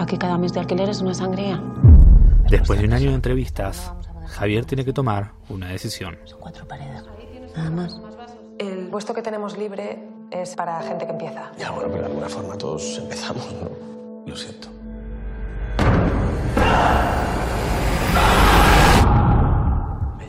Aquí 0.00 0.16
cada 0.16 0.38
mes 0.38 0.54
de 0.54 0.60
alquiler 0.60 0.88
es 0.88 1.02
una 1.02 1.12
sangría. 1.12 1.62
Después 2.48 2.80
de 2.80 2.86
un 2.86 2.94
año 2.94 3.10
de 3.10 3.16
entrevistas, 3.16 3.92
Javier 4.28 4.64
tiene 4.64 4.82
que 4.82 4.94
tomar 4.94 5.32
una 5.50 5.68
decisión. 5.68 6.18
Son 6.24 6.40
cuatro 6.40 6.66
paredes. 6.66 7.04
Nada 7.54 7.70
más. 7.70 8.00
El 8.58 8.88
puesto 8.88 9.12
que 9.12 9.20
tenemos 9.20 9.58
libre 9.58 10.02
es 10.30 10.54
para 10.56 10.80
gente 10.80 11.04
que 11.04 11.12
empieza. 11.12 11.52
Ya, 11.58 11.70
bueno, 11.70 11.90
pero 11.90 12.00
de 12.00 12.06
alguna 12.06 12.30
forma 12.30 12.56
todos 12.56 12.96
empezamos, 12.96 13.46
¿no? 13.60 14.26
Lo 14.26 14.34
siento. 14.34 14.68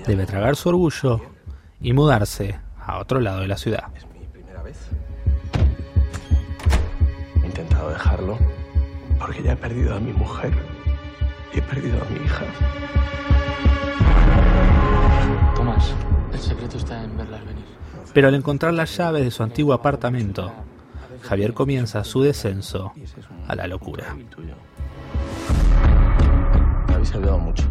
Debe 0.06 0.26
tragar 0.26 0.58
su 0.58 0.68
orgullo 0.68 1.22
y 1.80 1.94
mudarse 1.94 2.60
a 2.78 3.00
otro 3.00 3.22
lado 3.22 3.40
de 3.40 3.48
la 3.48 3.56
ciudad. 3.56 3.86
Es 3.96 4.06
mi 4.08 4.28
primera 4.28 4.62
vez. 4.64 4.90
He 7.42 7.46
intentado 7.46 7.90
dejarlo 7.90 8.38
porque 9.22 9.44
ya 9.44 9.52
he 9.54 9.56
perdido 9.56 9.96
a 9.96 10.00
mi 10.00 10.12
mujer 10.14 10.52
y 11.54 11.60
he 11.60 11.62
perdido 11.62 12.02
a 12.02 12.06
mi 12.10 12.26
hija. 12.26 12.44
Tomás, 15.56 15.94
el 16.34 16.40
secreto 16.40 16.78
está 16.78 17.04
en 17.04 17.16
verlas 17.16 17.46
venir. 17.46 17.64
Pero 18.16 18.30
al 18.30 18.36
encontrar 18.36 18.74
las 18.74 18.98
llaves 18.98 19.24
de 19.24 19.30
su 19.30 19.44
antiguo 19.44 19.74
apartamento, 19.74 20.52
Javier 21.22 21.54
comienza 21.54 22.04
su 22.04 22.24
descenso 22.24 22.94
a 23.48 23.56
la 23.56 23.68
locura. 23.68 24.16
Me 26.88 26.94
habéis 26.96 27.14
ayudado 27.14 27.38
mucho. 27.38 27.64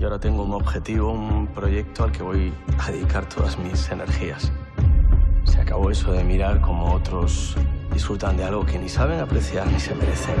Y 0.00 0.04
ahora 0.04 0.18
tengo 0.18 0.44
un 0.44 0.54
objetivo, 0.54 1.12
un 1.12 1.48
proyecto 1.48 2.04
al 2.04 2.12
que 2.12 2.22
voy 2.22 2.54
a 2.78 2.90
dedicar 2.90 3.28
todas 3.28 3.58
mis 3.58 3.90
energías. 3.90 4.50
Se 5.44 5.60
acabó 5.60 5.90
eso 5.90 6.10
de 6.12 6.24
mirar 6.24 6.62
como 6.62 6.94
otros 6.94 7.54
disfrutan 7.98 8.36
de 8.36 8.44
algo 8.44 8.64
que 8.64 8.78
ni 8.78 8.88
saben 8.88 9.18
apreciar 9.18 9.66
ni 9.66 9.80
se 9.80 9.92
merecen. 9.92 10.36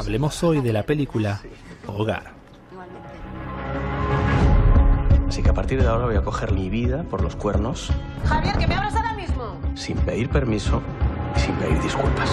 Hablemos 0.00 0.42
hoy 0.42 0.62
de 0.62 0.72
la 0.72 0.84
película 0.84 1.42
Hogar. 1.86 2.32
Así 5.28 5.42
que 5.42 5.50
a 5.50 5.52
partir 5.52 5.82
de 5.82 5.86
ahora 5.86 6.06
voy 6.06 6.16
a 6.16 6.22
coger 6.22 6.52
mi 6.52 6.70
vida 6.70 7.02
por 7.02 7.20
los 7.20 7.36
cuernos 7.36 7.90
Javier, 8.24 8.56
que 8.56 8.66
me 8.66 8.74
abras 8.74 8.96
ahora 8.96 9.12
mismo. 9.12 9.60
sin 9.74 9.98
pedir 9.98 10.30
permiso 10.30 10.80
y 11.36 11.40
sin 11.40 11.54
pedir 11.56 11.78
disculpas. 11.82 12.30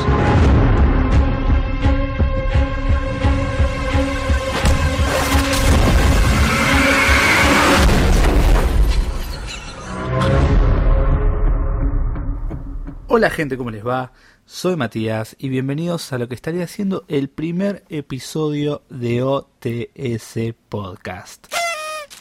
Hola 13.15 13.29
gente, 13.29 13.57
¿cómo 13.57 13.69
les 13.69 13.85
va? 13.85 14.11
Soy 14.43 14.75
Matías 14.75 15.35
y 15.37 15.49
bienvenidos 15.49 16.11
a 16.13 16.17
lo 16.17 16.27
que 16.27 16.33
estaría 16.33 16.65
siendo 16.65 17.05
el 17.07 17.29
primer 17.29 17.83
episodio 17.89 18.81
de 18.89 19.21
OTS 19.21 20.39
Podcast. 20.67 21.45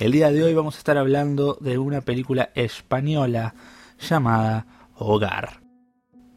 El 0.01 0.13
día 0.13 0.31
de 0.31 0.45
hoy 0.45 0.53
vamos 0.53 0.75
a 0.75 0.79
estar 0.79 0.98
hablando 0.98 1.57
de 1.63 1.79
una 1.79 2.03
película 2.03 2.51
española 2.55 3.55
llamada 3.98 4.67
Hogar. 4.95 5.63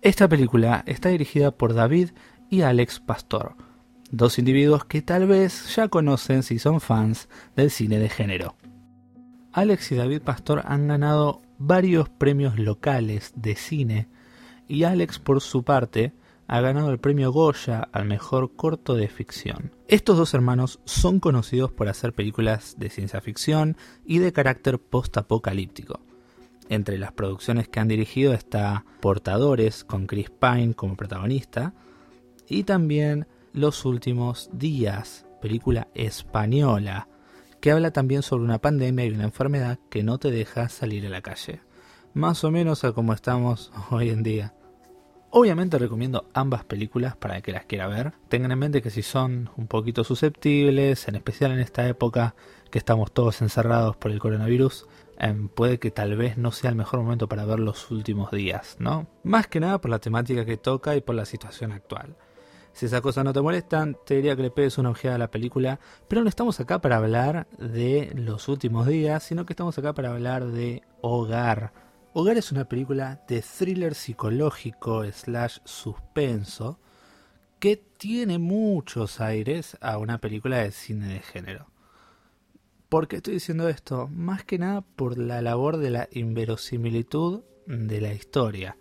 Esta 0.01 0.29
película 0.29 0.85
está 0.87 1.09
dirigida 1.09 1.51
por 1.51 1.73
David 1.73 2.11
y 2.49 2.61
Alex 2.61 3.01
Pastor, 3.01 3.57
dos 4.09 4.39
individuos 4.39 4.85
que 4.85 5.01
tal 5.01 5.27
vez 5.27 5.75
ya 5.75 5.89
conocen 5.89 6.43
si 6.43 6.59
son 6.59 6.79
fans 6.79 7.27
del 7.57 7.71
cine 7.71 7.99
de 7.99 8.07
género. 8.07 8.55
Alex 9.51 9.91
y 9.91 9.95
David 9.95 10.21
Pastor 10.21 10.61
han 10.63 10.87
ganado 10.87 11.41
varios 11.57 12.07
premios 12.07 12.57
locales 12.57 13.33
de 13.35 13.57
cine 13.57 14.14
y 14.67 14.83
Alex 14.83 15.19
por 15.19 15.41
su 15.41 15.63
parte 15.63 16.13
ha 16.47 16.61
ganado 16.61 16.91
el 16.91 16.99
premio 16.99 17.31
Goya 17.31 17.87
al 17.91 18.05
mejor 18.05 18.55
corto 18.55 18.95
de 18.95 19.07
ficción. 19.07 19.71
Estos 19.87 20.17
dos 20.17 20.33
hermanos 20.33 20.79
son 20.85 21.19
conocidos 21.19 21.71
por 21.71 21.87
hacer 21.87 22.13
películas 22.13 22.75
de 22.77 22.89
ciencia 22.89 23.21
ficción 23.21 23.77
y 24.05 24.19
de 24.19 24.33
carácter 24.33 24.79
post-apocalíptico. 24.79 25.99
Entre 26.69 26.97
las 26.97 27.11
producciones 27.11 27.67
que 27.67 27.79
han 27.79 27.87
dirigido 27.87 28.33
está 28.33 28.85
Portadores 28.99 29.83
con 29.83 30.07
Chris 30.07 30.29
Pine 30.29 30.73
como 30.73 30.95
protagonista 30.95 31.73
y 32.47 32.63
también 32.63 33.27
Los 33.53 33.85
Últimos 33.85 34.49
Días, 34.53 35.25
película 35.41 35.87
española 35.93 37.07
que 37.65 37.71
habla 37.71 37.89
también 37.89 38.21
sobre 38.21 38.43
una 38.43 38.59
pandemia 38.59 39.05
y 39.05 39.09
una 39.09 39.23
enfermedad 39.23 39.79
que 39.89 40.03
no 40.03 40.19
te 40.19 40.29
deja 40.29 40.69
salir 40.69 41.07
a 41.07 41.09
la 41.09 41.23
calle. 41.23 41.61
Más 42.13 42.43
o 42.43 42.51
menos 42.51 42.83
a 42.83 42.91
como 42.91 43.11
estamos 43.11 43.71
hoy 43.89 44.11
en 44.11 44.21
día. 44.21 44.53
Obviamente 45.37 45.77
recomiendo 45.77 46.29
ambas 46.33 46.63
películas 46.63 47.17
para 47.17 47.41
que 47.41 47.51
las 47.51 47.65
quiera 47.65 47.87
ver. 47.87 48.13
Tengan 48.29 48.53
en 48.53 48.59
mente 48.59 48.81
que 48.81 48.89
si 48.89 49.01
son 49.01 49.49
un 49.57 49.67
poquito 49.67 50.05
susceptibles, 50.05 51.09
en 51.09 51.15
especial 51.15 51.51
en 51.51 51.59
esta 51.59 51.85
época 51.89 52.35
que 52.71 52.77
estamos 52.77 53.11
todos 53.11 53.41
encerrados 53.41 53.97
por 53.97 54.11
el 54.11 54.19
coronavirus, 54.19 54.87
em, 55.17 55.49
puede 55.49 55.77
que 55.77 55.91
tal 55.91 56.15
vez 56.15 56.37
no 56.37 56.53
sea 56.53 56.69
el 56.69 56.77
mejor 56.77 57.01
momento 57.01 57.27
para 57.27 57.43
ver 57.43 57.59
los 57.59 57.91
últimos 57.91 58.31
días, 58.31 58.77
¿no? 58.79 59.07
Más 59.23 59.47
que 59.47 59.59
nada 59.59 59.81
por 59.81 59.91
la 59.91 59.99
temática 59.99 60.45
que 60.45 60.55
toca 60.55 60.95
y 60.95 61.01
por 61.01 61.15
la 61.15 61.25
situación 61.25 61.73
actual. 61.73 62.15
Si 62.71 62.85
esas 62.85 63.01
cosas 63.01 63.25
no 63.25 63.33
te 63.33 63.41
molestan, 63.41 63.97
te 64.05 64.15
diría 64.15 64.37
que 64.37 64.43
le 64.43 64.51
pegues 64.51 64.77
una 64.77 64.91
ojeada 64.91 65.17
a 65.17 65.19
la 65.19 65.31
película, 65.31 65.81
pero 66.07 66.21
no 66.23 66.29
estamos 66.29 66.61
acá 66.61 66.79
para 66.79 66.95
hablar 66.95 67.45
de 67.57 68.09
los 68.15 68.47
últimos 68.47 68.87
días, 68.87 69.23
sino 69.23 69.45
que 69.45 69.51
estamos 69.51 69.77
acá 69.77 69.91
para 69.91 70.11
hablar 70.11 70.45
de 70.45 70.83
Hogar. 71.01 71.73
Hogar 72.17 72.37
es 72.37 72.53
una 72.53 72.63
película 72.63 73.21
de 73.27 73.41
thriller 73.41 73.93
psicológico 73.93 75.03
slash 75.11 75.57
suspenso 75.65 76.79
que 77.59 77.75
tiene 77.75 78.39
muchos 78.39 79.19
aires 79.19 79.75
a 79.81 79.97
una 79.97 80.19
película 80.19 80.59
de 80.59 80.71
cine 80.71 81.15
de 81.15 81.19
género. 81.19 81.67
¿Por 82.87 83.09
qué 83.09 83.17
estoy 83.17 83.33
diciendo 83.33 83.67
esto? 83.67 84.07
Más 84.07 84.45
que 84.45 84.57
nada 84.57 84.79
por 84.79 85.17
la 85.17 85.41
labor 85.41 85.75
de 85.75 85.89
la 85.89 86.07
inverosimilitud 86.09 87.43
de 87.65 87.99
la 87.99 88.13
historia 88.13 88.77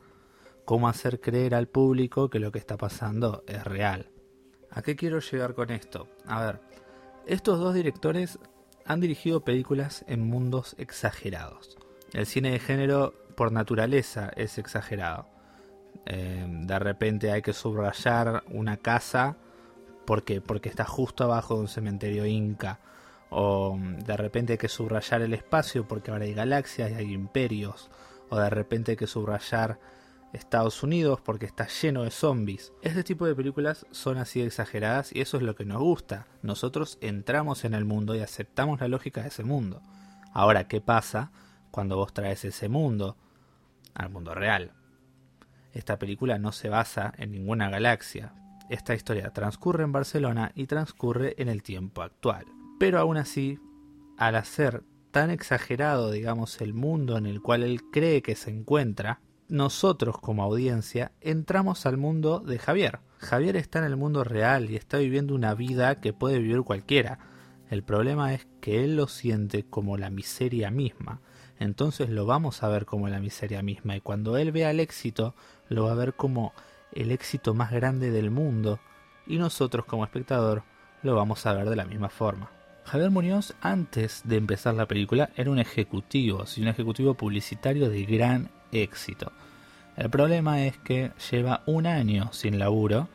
cómo 0.65 0.87
hacer 0.87 1.21
creer 1.21 1.57
al 1.57 1.67
público 1.67 2.31
que 2.31 2.39
lo 2.39 2.53
que 2.53 2.61
está 2.61 2.77
pasando 2.77 3.43
es 3.49 3.65
real. 3.65 4.13
¿A 4.71 4.83
qué 4.83 4.95
quiero 4.95 5.19
llegar 5.19 5.55
con 5.55 5.73
esto? 5.73 6.07
A 6.25 6.41
ver, 6.47 6.61
estos 7.27 7.59
dos 7.59 7.75
directores 7.75 8.39
han 8.85 9.01
dirigido 9.01 9.45
películas 9.45 10.05
en 10.07 10.25
mundos 10.25 10.77
exagerados. 10.79 11.77
El 12.13 12.27
cine 12.27 12.53
de 12.53 12.61
género 12.61 13.24
por 13.35 13.53
naturaleza 13.53 14.31
es 14.37 14.59
exagerado. 14.59 15.27
Eh, 16.07 16.47
de 16.49 16.79
repente 16.79 17.31
hay 17.31 17.43
que 17.43 17.53
subrayar 17.53 18.45
una 18.49 18.77
casa 18.77 19.37
porque, 20.05 20.41
porque 20.41 20.69
está 20.69 20.85
justo 20.85 21.25
abajo 21.25 21.55
de 21.55 21.61
un 21.63 21.69
cementerio 21.69 22.27
inca. 22.27 22.81
O 23.31 23.77
de 23.79 24.17
repente 24.17 24.53
hay 24.53 24.59
que 24.59 24.69
subrayar 24.69 25.23
el 25.23 25.35
espacio 25.35 25.89
porque 25.89 26.11
ahora 26.11 26.25
hay 26.25 26.35
galaxias 26.35 26.91
y 26.91 26.95
hay 26.95 27.13
imperios. 27.13 27.91
O 28.29 28.37
de 28.37 28.51
repente 28.51 28.93
hay 28.93 28.97
que 28.97 29.07
subrayar 29.07 29.79
Estados 30.33 30.83
Unidos 30.83 31.21
porque 31.21 31.47
está 31.47 31.67
lleno 31.69 32.03
de 32.03 32.11
zombies. 32.11 32.73
Este 32.83 33.05
tipo 33.05 33.27
de 33.27 33.35
películas 33.35 33.87
son 33.93 34.19
así 34.19 34.43
exageradas 34.43 35.15
y 35.15 35.21
eso 35.21 35.37
es 35.37 35.43
lo 35.43 35.55
que 35.55 35.65
nos 35.65 35.81
gusta. 35.81 36.27
Nosotros 36.43 36.99
entramos 37.01 37.65
en 37.65 37.75
el 37.75 37.85
mundo 37.85 38.15
y 38.15 38.21
aceptamos 38.21 38.81
la 38.81 38.89
lógica 38.89 39.23
de 39.23 39.29
ese 39.29 39.45
mundo. 39.45 39.81
Ahora, 40.33 40.67
¿qué 40.67 40.81
pasa 40.81 41.31
cuando 41.71 41.97
vos 41.97 42.13
traes 42.13 42.45
ese 42.45 42.69
mundo 42.69 43.17
al 43.95 44.11
mundo 44.11 44.35
real? 44.35 44.73
Esta 45.73 45.99
película 45.99 46.39
no 46.39 46.53
se 46.53 46.69
basa 46.69 47.13
en 47.19 47.33
ninguna 47.33 47.69
galaxia. 47.69 48.33
Esta 48.71 48.95
historia 48.95 49.31
transcurre 49.31 49.85
en 49.85 49.93
Barcelona 49.93 50.53
y 50.55 50.67
transcurre 50.67 51.35
en 51.39 51.49
el 51.49 51.63
tiempo 51.63 52.03
actual. 52.03 52.47
Pero 52.79 52.99
aún 52.99 53.17
así, 53.17 53.59
al 54.17 54.37
hacer 54.37 54.85
tan 55.11 55.31
exagerado, 55.31 56.11
digamos, 56.11 56.61
el 56.61 56.75
mundo 56.75 57.17
en 57.17 57.27
el 57.27 57.41
cual 57.41 57.63
él 57.63 57.83
cree 57.93 58.23
que 58.23 58.37
se 58.37 58.51
encuentra, 58.51 59.21
nosotros 59.49 60.19
como 60.19 60.43
audiencia 60.43 61.13
entramos 61.21 61.87
al 61.87 61.99
mundo 61.99 62.41
de 62.41 62.59
Javier. 62.59 63.01
Javier 63.19 63.57
está 63.57 63.79
en 63.79 63.85
el 63.85 63.97
mundo 63.97 64.25
real 64.25 64.71
y 64.71 64.77
está 64.77 64.99
viviendo 64.99 65.35
una 65.35 65.55
vida 65.55 66.01
que 66.01 66.13
puede 66.13 66.39
vivir 66.39 66.63
cualquiera. 66.63 67.19
El 67.69 67.83
problema 67.83 68.35
es 68.35 68.47
que 68.61 68.85
él 68.85 68.97
lo 68.97 69.07
siente 69.07 69.65
como 69.65 69.97
la 69.97 70.11
miseria 70.11 70.71
misma. 70.71 71.21
Entonces 71.59 72.09
lo 72.09 72.27
vamos 72.27 72.63
a 72.63 72.69
ver 72.69 72.85
como 72.85 73.09
la 73.09 73.21
miseria 73.21 73.63
misma 73.63 73.97
y 73.97 74.01
cuando 74.01 74.37
él 74.37 74.53
vea 74.53 74.71
el 74.71 74.81
éxito, 74.81 75.35
lo 75.69 75.85
va 75.85 75.93
a 75.93 75.97
ver 75.97 76.15
como 76.15 76.53
el 76.93 77.11
éxito 77.11 77.55
más 77.55 77.71
grande 77.73 78.11
del 78.11 78.31
mundo 78.31 78.81
y 79.27 79.39
nosotros 79.39 79.85
como 79.85 80.05
espectador 80.05 80.63
lo 81.03 81.15
vamos 81.15 81.47
a 81.47 81.53
ver 81.53 81.69
de 81.69 81.77
la 81.77 81.85
misma 81.85 82.09
forma. 82.09 82.51
Javier 82.85 83.11
Muñoz 83.11 83.55
antes 83.61 84.23
de 84.25 84.37
empezar 84.37 84.75
la 84.75 84.87
película 84.87 85.31
era 85.37 85.51
un 85.51 85.59
ejecutivo, 85.59 86.45
sí, 86.47 86.61
un 86.61 86.69
ejecutivo 86.69 87.15
publicitario 87.15 87.89
de 87.89 88.05
gran 88.05 88.51
éxito. 88.73 89.33
El 89.97 90.11
problema 90.11 90.65
es 90.67 90.77
que 90.79 91.13
lleva 91.31 91.63
un 91.67 91.87
año 91.87 92.33
sin 92.33 92.59
laburo 92.59 93.09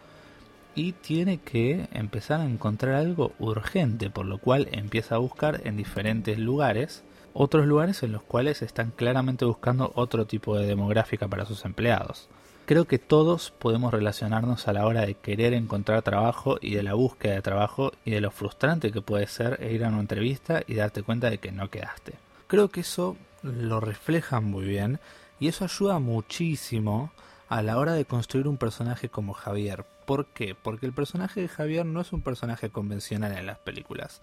y 0.75 0.93
tiene 0.93 1.39
que 1.39 1.87
empezar 1.91 2.41
a 2.41 2.45
encontrar 2.45 2.95
algo 2.95 3.33
urgente, 3.37 4.09
por 4.09 4.25
lo 4.25 4.37
cual 4.37 4.69
empieza 4.71 5.15
a 5.15 5.19
buscar 5.19 5.61
en 5.65 5.77
diferentes 5.77 6.39
lugares, 6.39 7.03
otros 7.41 7.65
lugares 7.65 8.03
en 8.03 8.11
los 8.11 8.21
cuales 8.21 8.61
están 8.61 8.91
claramente 8.91 9.45
buscando 9.45 9.93
otro 9.95 10.25
tipo 10.25 10.57
de 10.57 10.67
demográfica 10.67 11.29
para 11.29 11.45
sus 11.45 11.63
empleados. 11.63 12.27
Creo 12.65 12.83
que 12.83 12.99
todos 12.99 13.51
podemos 13.57 13.93
relacionarnos 13.93 14.67
a 14.67 14.73
la 14.73 14.85
hora 14.85 15.05
de 15.05 15.13
querer 15.13 15.53
encontrar 15.53 16.01
trabajo 16.01 16.57
y 16.59 16.75
de 16.75 16.83
la 16.83 16.95
búsqueda 16.95 17.35
de 17.35 17.41
trabajo 17.41 17.93
y 18.03 18.11
de 18.11 18.19
lo 18.19 18.29
frustrante 18.31 18.91
que 18.91 19.01
puede 19.01 19.25
ser 19.27 19.57
ir 19.71 19.85
a 19.85 19.87
una 19.87 20.01
entrevista 20.01 20.63
y 20.67 20.75
darte 20.75 21.01
cuenta 21.01 21.29
de 21.29 21.37
que 21.37 21.53
no 21.53 21.69
quedaste. 21.69 22.15
Creo 22.47 22.67
que 22.67 22.81
eso 22.81 23.15
lo 23.41 23.79
refleja 23.79 24.41
muy 24.41 24.65
bien 24.65 24.99
y 25.39 25.47
eso 25.47 25.63
ayuda 25.63 25.99
muchísimo 25.99 27.13
a 27.47 27.61
la 27.61 27.77
hora 27.77 27.93
de 27.93 28.03
construir 28.03 28.49
un 28.49 28.57
personaje 28.57 29.07
como 29.07 29.31
Javier. 29.31 29.85
¿Por 30.05 30.25
qué? 30.25 30.55
Porque 30.61 30.85
el 30.85 30.93
personaje 30.93 31.39
de 31.39 31.47
Javier 31.47 31.85
no 31.85 32.01
es 32.01 32.11
un 32.11 32.21
personaje 32.21 32.69
convencional 32.69 33.37
en 33.37 33.45
las 33.45 33.59
películas. 33.59 34.19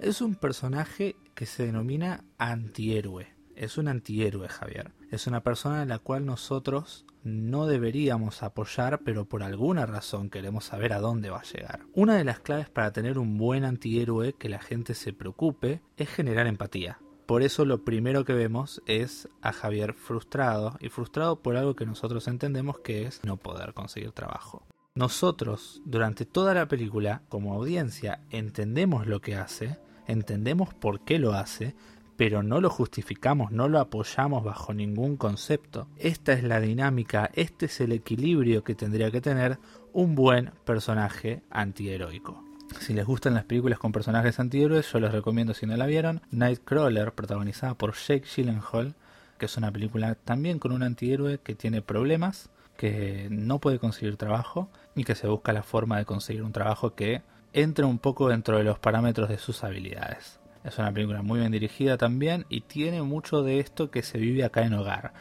Es 0.00 0.22
un 0.22 0.34
personaje 0.34 1.14
que 1.34 1.44
se 1.44 1.66
denomina 1.66 2.24
antihéroe. 2.38 3.26
Es 3.54 3.76
un 3.76 3.86
antihéroe 3.86 4.48
Javier. 4.48 4.92
Es 5.10 5.26
una 5.26 5.42
persona 5.42 5.82
en 5.82 5.90
la 5.90 5.98
cual 5.98 6.24
nosotros 6.24 7.04
no 7.22 7.66
deberíamos 7.66 8.42
apoyar, 8.42 9.00
pero 9.04 9.26
por 9.26 9.42
alguna 9.42 9.84
razón 9.84 10.30
queremos 10.30 10.64
saber 10.64 10.94
a 10.94 11.00
dónde 11.00 11.28
va 11.28 11.40
a 11.40 11.42
llegar. 11.42 11.80
Una 11.92 12.16
de 12.16 12.24
las 12.24 12.40
claves 12.40 12.70
para 12.70 12.92
tener 12.92 13.18
un 13.18 13.36
buen 13.36 13.62
antihéroe 13.62 14.32
que 14.32 14.48
la 14.48 14.60
gente 14.60 14.94
se 14.94 15.12
preocupe 15.12 15.82
es 15.98 16.08
generar 16.08 16.46
empatía. 16.46 16.98
Por 17.26 17.42
eso 17.42 17.66
lo 17.66 17.84
primero 17.84 18.24
que 18.24 18.32
vemos 18.32 18.80
es 18.86 19.28
a 19.42 19.52
Javier 19.52 19.92
frustrado 19.92 20.78
y 20.80 20.88
frustrado 20.88 21.42
por 21.42 21.58
algo 21.58 21.76
que 21.76 21.84
nosotros 21.84 22.26
entendemos 22.26 22.78
que 22.78 23.02
es 23.02 23.22
no 23.22 23.36
poder 23.36 23.74
conseguir 23.74 24.12
trabajo. 24.12 24.66
Nosotros, 24.94 25.82
durante 25.84 26.24
toda 26.24 26.54
la 26.54 26.68
película, 26.68 27.22
como 27.28 27.52
audiencia, 27.54 28.22
entendemos 28.30 29.06
lo 29.06 29.20
que 29.20 29.36
hace, 29.36 29.78
entendemos 30.10 30.74
por 30.74 31.00
qué 31.00 31.18
lo 31.18 31.32
hace, 31.32 31.74
pero 32.16 32.42
no 32.42 32.60
lo 32.60 32.68
justificamos, 32.68 33.50
no 33.50 33.68
lo 33.68 33.80
apoyamos 33.80 34.44
bajo 34.44 34.74
ningún 34.74 35.16
concepto. 35.16 35.88
Esta 35.96 36.32
es 36.32 36.42
la 36.42 36.60
dinámica, 36.60 37.30
este 37.34 37.66
es 37.66 37.80
el 37.80 37.92
equilibrio 37.92 38.62
que 38.62 38.74
tendría 38.74 39.10
que 39.10 39.22
tener 39.22 39.58
un 39.92 40.14
buen 40.14 40.50
personaje 40.64 41.42
antiheroico. 41.50 42.44
Si 42.78 42.92
les 42.92 43.06
gustan 43.06 43.34
las 43.34 43.44
películas 43.44 43.78
con 43.78 43.90
personajes 43.90 44.38
antihéroes, 44.38 44.92
yo 44.92 45.00
les 45.00 45.12
recomiendo 45.12 45.54
si 45.54 45.66
no 45.66 45.76
la 45.76 45.86
vieron, 45.86 46.20
Nightcrawler, 46.30 47.12
protagonizada 47.12 47.74
por 47.74 47.94
Jake 47.94 48.26
Gyllenhaal, 48.36 48.94
que 49.38 49.46
es 49.46 49.56
una 49.56 49.72
película 49.72 50.14
también 50.14 50.58
con 50.58 50.72
un 50.72 50.82
antihéroe 50.82 51.38
que 51.38 51.54
tiene 51.54 51.82
problemas, 51.82 52.50
que 52.76 53.28
no 53.30 53.58
puede 53.58 53.78
conseguir 53.78 54.16
trabajo 54.16 54.68
y 54.94 55.04
que 55.04 55.14
se 55.14 55.26
busca 55.26 55.52
la 55.52 55.62
forma 55.62 55.98
de 55.98 56.04
conseguir 56.04 56.42
un 56.42 56.52
trabajo 56.52 56.94
que 56.94 57.22
entre 57.52 57.84
un 57.84 57.98
poco 57.98 58.28
dentro 58.28 58.58
de 58.58 58.64
los 58.64 58.78
parámetros 58.78 59.28
de 59.28 59.38
sus 59.38 59.64
habilidades. 59.64 60.40
Es 60.64 60.78
una 60.78 60.92
película 60.92 61.22
muy 61.22 61.40
bien 61.40 61.52
dirigida 61.52 61.96
también 61.96 62.46
y 62.48 62.62
tiene 62.62 63.02
mucho 63.02 63.42
de 63.42 63.60
esto 63.60 63.90
que 63.90 64.02
se 64.02 64.18
vive 64.18 64.44
acá 64.44 64.62
en 64.62 64.74
Hogar. 64.74 65.12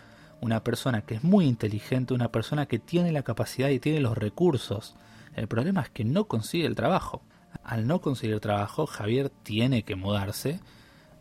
Una 0.41 0.63
persona 0.63 1.01
que 1.01 1.15
es 1.15 1.23
muy 1.23 1.45
inteligente, 1.45 2.13
una 2.13 2.31
persona 2.31 2.65
que 2.65 2.79
tiene 2.79 3.11
la 3.11 3.23
capacidad 3.23 3.69
y 3.69 3.79
tiene 3.79 3.99
los 3.99 4.17
recursos. 4.17 4.95
El 5.35 5.47
problema 5.47 5.81
es 5.81 5.89
que 5.89 6.03
no 6.03 6.25
consigue 6.25 6.65
el 6.65 6.75
trabajo 6.75 7.21
al 7.63 7.87
no 7.87 8.01
conseguir 8.01 8.39
trabajo, 8.39 8.85
Javier 8.85 9.29
tiene 9.29 9.83
que 9.83 9.95
mudarse 9.95 10.59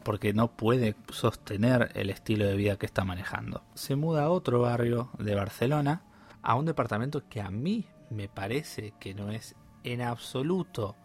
porque 0.02 0.32
no 0.32 0.48
puede 0.48 0.94
sostener 1.10 1.90
el 1.94 2.10
estilo 2.10 2.46
de 2.46 2.56
vida 2.56 2.76
que 2.76 2.86
está 2.86 3.04
manejando. 3.04 3.62
Se 3.74 3.96
muda 3.96 4.24
a 4.24 4.30
otro 4.30 4.60
barrio 4.60 5.10
de 5.18 5.34
Barcelona, 5.34 6.02
a 6.42 6.54
un 6.54 6.64
departamento 6.64 7.28
que 7.28 7.40
a 7.40 7.50
mí 7.50 7.86
me 8.10 8.28
parece 8.28 8.94
que 8.98 9.12
no 9.12 9.30
es 9.30 9.54
en 9.92 10.02
absoluto 10.02 10.96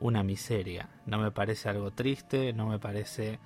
una 0.00 0.22
miseria. 0.22 0.88
No 1.06 1.18
me 1.18 1.30
parece 1.30 1.68
algo 1.68 1.90
triste, 1.90 2.52
no 2.52 2.66
me 2.66 2.78
parece 2.78 3.38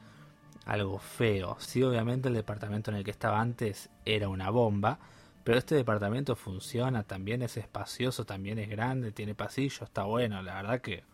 algo 0.64 0.98
feo. 0.98 1.56
Sí, 1.58 1.82
obviamente 1.82 2.28
el 2.28 2.34
departamento 2.34 2.90
en 2.90 2.98
el 2.98 3.04
que 3.04 3.10
estaba 3.10 3.40
antes 3.40 3.90
era 4.04 4.28
una 4.28 4.50
bomba, 4.50 4.98
pero 5.44 5.58
este 5.58 5.74
departamento 5.74 6.34
funciona, 6.34 7.04
también 7.04 7.42
es 7.42 7.56
espacioso, 7.56 8.24
también 8.24 8.58
es 8.58 8.68
grande, 8.68 9.12
tiene 9.12 9.34
pasillo, 9.34 9.84
está 9.84 10.04
bueno. 10.04 10.42
La 10.42 10.54
verdad 10.54 10.80
que 10.80 11.04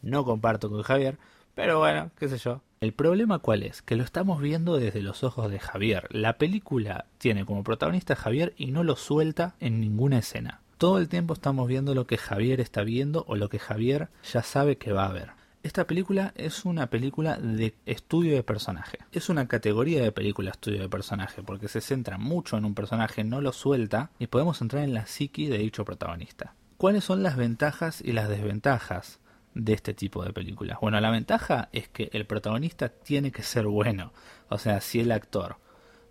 no 0.00 0.24
comparto 0.24 0.70
con 0.70 0.82
Javier, 0.82 1.18
pero 1.54 1.78
bueno, 1.78 2.10
qué 2.18 2.28
sé 2.28 2.38
yo. 2.38 2.62
El 2.80 2.92
problema 2.92 3.40
cuál 3.40 3.64
es? 3.64 3.82
Que 3.82 3.96
lo 3.96 4.04
estamos 4.04 4.40
viendo 4.40 4.78
desde 4.78 5.02
los 5.02 5.24
ojos 5.24 5.50
de 5.50 5.58
Javier. 5.58 6.06
La 6.10 6.38
película 6.38 7.06
tiene 7.18 7.44
como 7.44 7.64
protagonista 7.64 8.12
a 8.12 8.16
Javier 8.16 8.54
y 8.56 8.70
no 8.70 8.84
lo 8.84 8.94
suelta 8.94 9.56
en 9.58 9.80
ninguna 9.80 10.18
escena. 10.18 10.60
Todo 10.78 10.98
el 10.98 11.08
tiempo 11.08 11.34
estamos 11.34 11.66
viendo 11.66 11.92
lo 11.92 12.06
que 12.06 12.16
Javier 12.16 12.60
está 12.60 12.84
viendo 12.84 13.24
o 13.26 13.34
lo 13.34 13.48
que 13.48 13.58
Javier 13.58 14.10
ya 14.32 14.44
sabe 14.44 14.78
que 14.78 14.92
va 14.92 15.06
a 15.06 15.12
ver. 15.12 15.30
Esta 15.64 15.88
película 15.88 16.32
es 16.36 16.64
una 16.64 16.88
película 16.88 17.36
de 17.36 17.74
estudio 17.84 18.36
de 18.36 18.44
personaje. 18.44 18.98
Es 19.10 19.28
una 19.28 19.48
categoría 19.48 20.00
de 20.00 20.12
película 20.12 20.52
estudio 20.52 20.80
de 20.80 20.88
personaje 20.88 21.42
porque 21.42 21.66
se 21.66 21.80
centra 21.80 22.16
mucho 22.16 22.56
en 22.56 22.64
un 22.64 22.76
personaje, 22.76 23.24
no 23.24 23.40
lo 23.40 23.52
suelta 23.52 24.12
y 24.20 24.28
podemos 24.28 24.60
entrar 24.60 24.84
en 24.84 24.94
la 24.94 25.06
psiqui 25.06 25.48
de 25.48 25.58
dicho 25.58 25.84
protagonista. 25.84 26.54
¿Cuáles 26.76 27.02
son 27.02 27.24
las 27.24 27.36
ventajas 27.36 28.00
y 28.00 28.12
las 28.12 28.28
desventajas 28.28 29.18
de 29.54 29.72
este 29.72 29.94
tipo 29.94 30.24
de 30.24 30.32
películas? 30.32 30.78
Bueno, 30.80 31.00
la 31.00 31.10
ventaja 31.10 31.70
es 31.72 31.88
que 31.88 32.08
el 32.12 32.24
protagonista 32.24 32.88
tiene 32.88 33.32
que 33.32 33.42
ser 33.42 33.66
bueno. 33.66 34.12
O 34.48 34.58
sea, 34.58 34.80
si 34.80 35.00
el 35.00 35.10
actor 35.10 35.56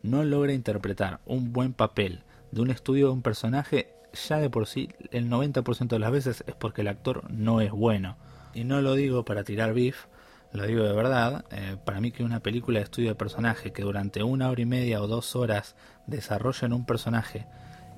no 0.04 0.26
logra 0.26 0.52
interpretar 0.52 1.22
un 1.26 1.54
buen 1.54 1.72
papel 1.72 2.24
de 2.52 2.60
un 2.60 2.70
estudio 2.70 3.08
de 3.08 3.14
un 3.14 3.22
personaje, 3.22 3.94
ya 4.28 4.38
de 4.38 4.50
por 4.50 4.68
sí 4.68 4.90
el 5.12 5.30
90% 5.30 5.88
de 5.88 6.00
las 6.00 6.12
veces 6.12 6.44
es 6.48 6.56
porque 6.56 6.82
el 6.82 6.88
actor 6.88 7.30
no 7.30 7.62
es 7.62 7.72
bueno 7.72 8.18
y 8.54 8.64
no 8.64 8.82
lo 8.82 8.96
digo 8.96 9.24
para 9.24 9.44
tirar 9.44 9.74
beef, 9.74 10.06
lo 10.52 10.66
digo 10.66 10.84
de 10.84 10.94
verdad, 10.94 11.46
eh, 11.52 11.78
para 11.84 12.02
mí 12.02 12.12
que 12.12 12.24
una 12.24 12.40
película 12.40 12.80
de 12.80 12.86
estudio 12.86 13.10
de 13.10 13.16
personaje 13.16 13.72
que 13.72 13.84
durante 13.84 14.24
una 14.24 14.50
hora 14.50 14.62
y 14.62 14.66
media 14.66 15.02
o 15.02 15.08
dos 15.08 15.36
horas 15.36 15.76
desarrollen 16.08 16.74
un 16.74 16.86
personaje 16.86 17.46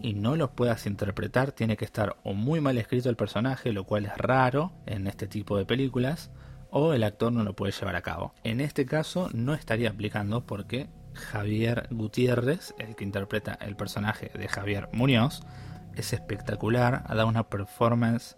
y 0.02 0.14
no 0.14 0.36
lo 0.36 0.52
puedas 0.52 0.86
interpretar, 0.86 1.52
tiene 1.52 1.78
que 1.78 1.86
estar 1.86 2.16
o 2.24 2.34
muy 2.34 2.62
mal 2.62 2.78
escrito 2.78 3.10
el 3.10 3.16
personaje, 3.16 3.74
lo 3.74 3.84
cual 3.84 4.06
es 4.06 4.18
raro 4.18 4.72
en 4.86 5.08
este 5.08 5.28
tipo 5.28 5.58
de 5.58 5.66
películas, 5.66 6.32
o 6.72 6.94
el 6.94 7.04
actor 7.04 7.32
no 7.32 7.44
lo 7.44 7.56
puede 7.56 7.74
llevar 7.74 7.96
a 7.96 8.02
cabo. 8.02 8.34
En 8.44 8.62
este 8.62 8.86
caso 8.86 9.30
no 9.34 9.54
estaría 9.54 9.90
aplicando 9.90 10.46
porque 10.46 10.88
Javier 11.14 11.88
Gutiérrez, 11.92 12.74
el 12.78 12.96
que 12.96 13.04
interpreta 13.04 13.58
el 13.62 13.76
personaje 13.76 14.32
de 14.38 14.48
Javier 14.48 14.90
Muñoz, 14.94 15.42
es 16.00 16.14
espectacular, 16.14 17.04
ha 17.06 17.16
dado 17.16 17.28
una 17.28 17.50
performance 17.50 18.38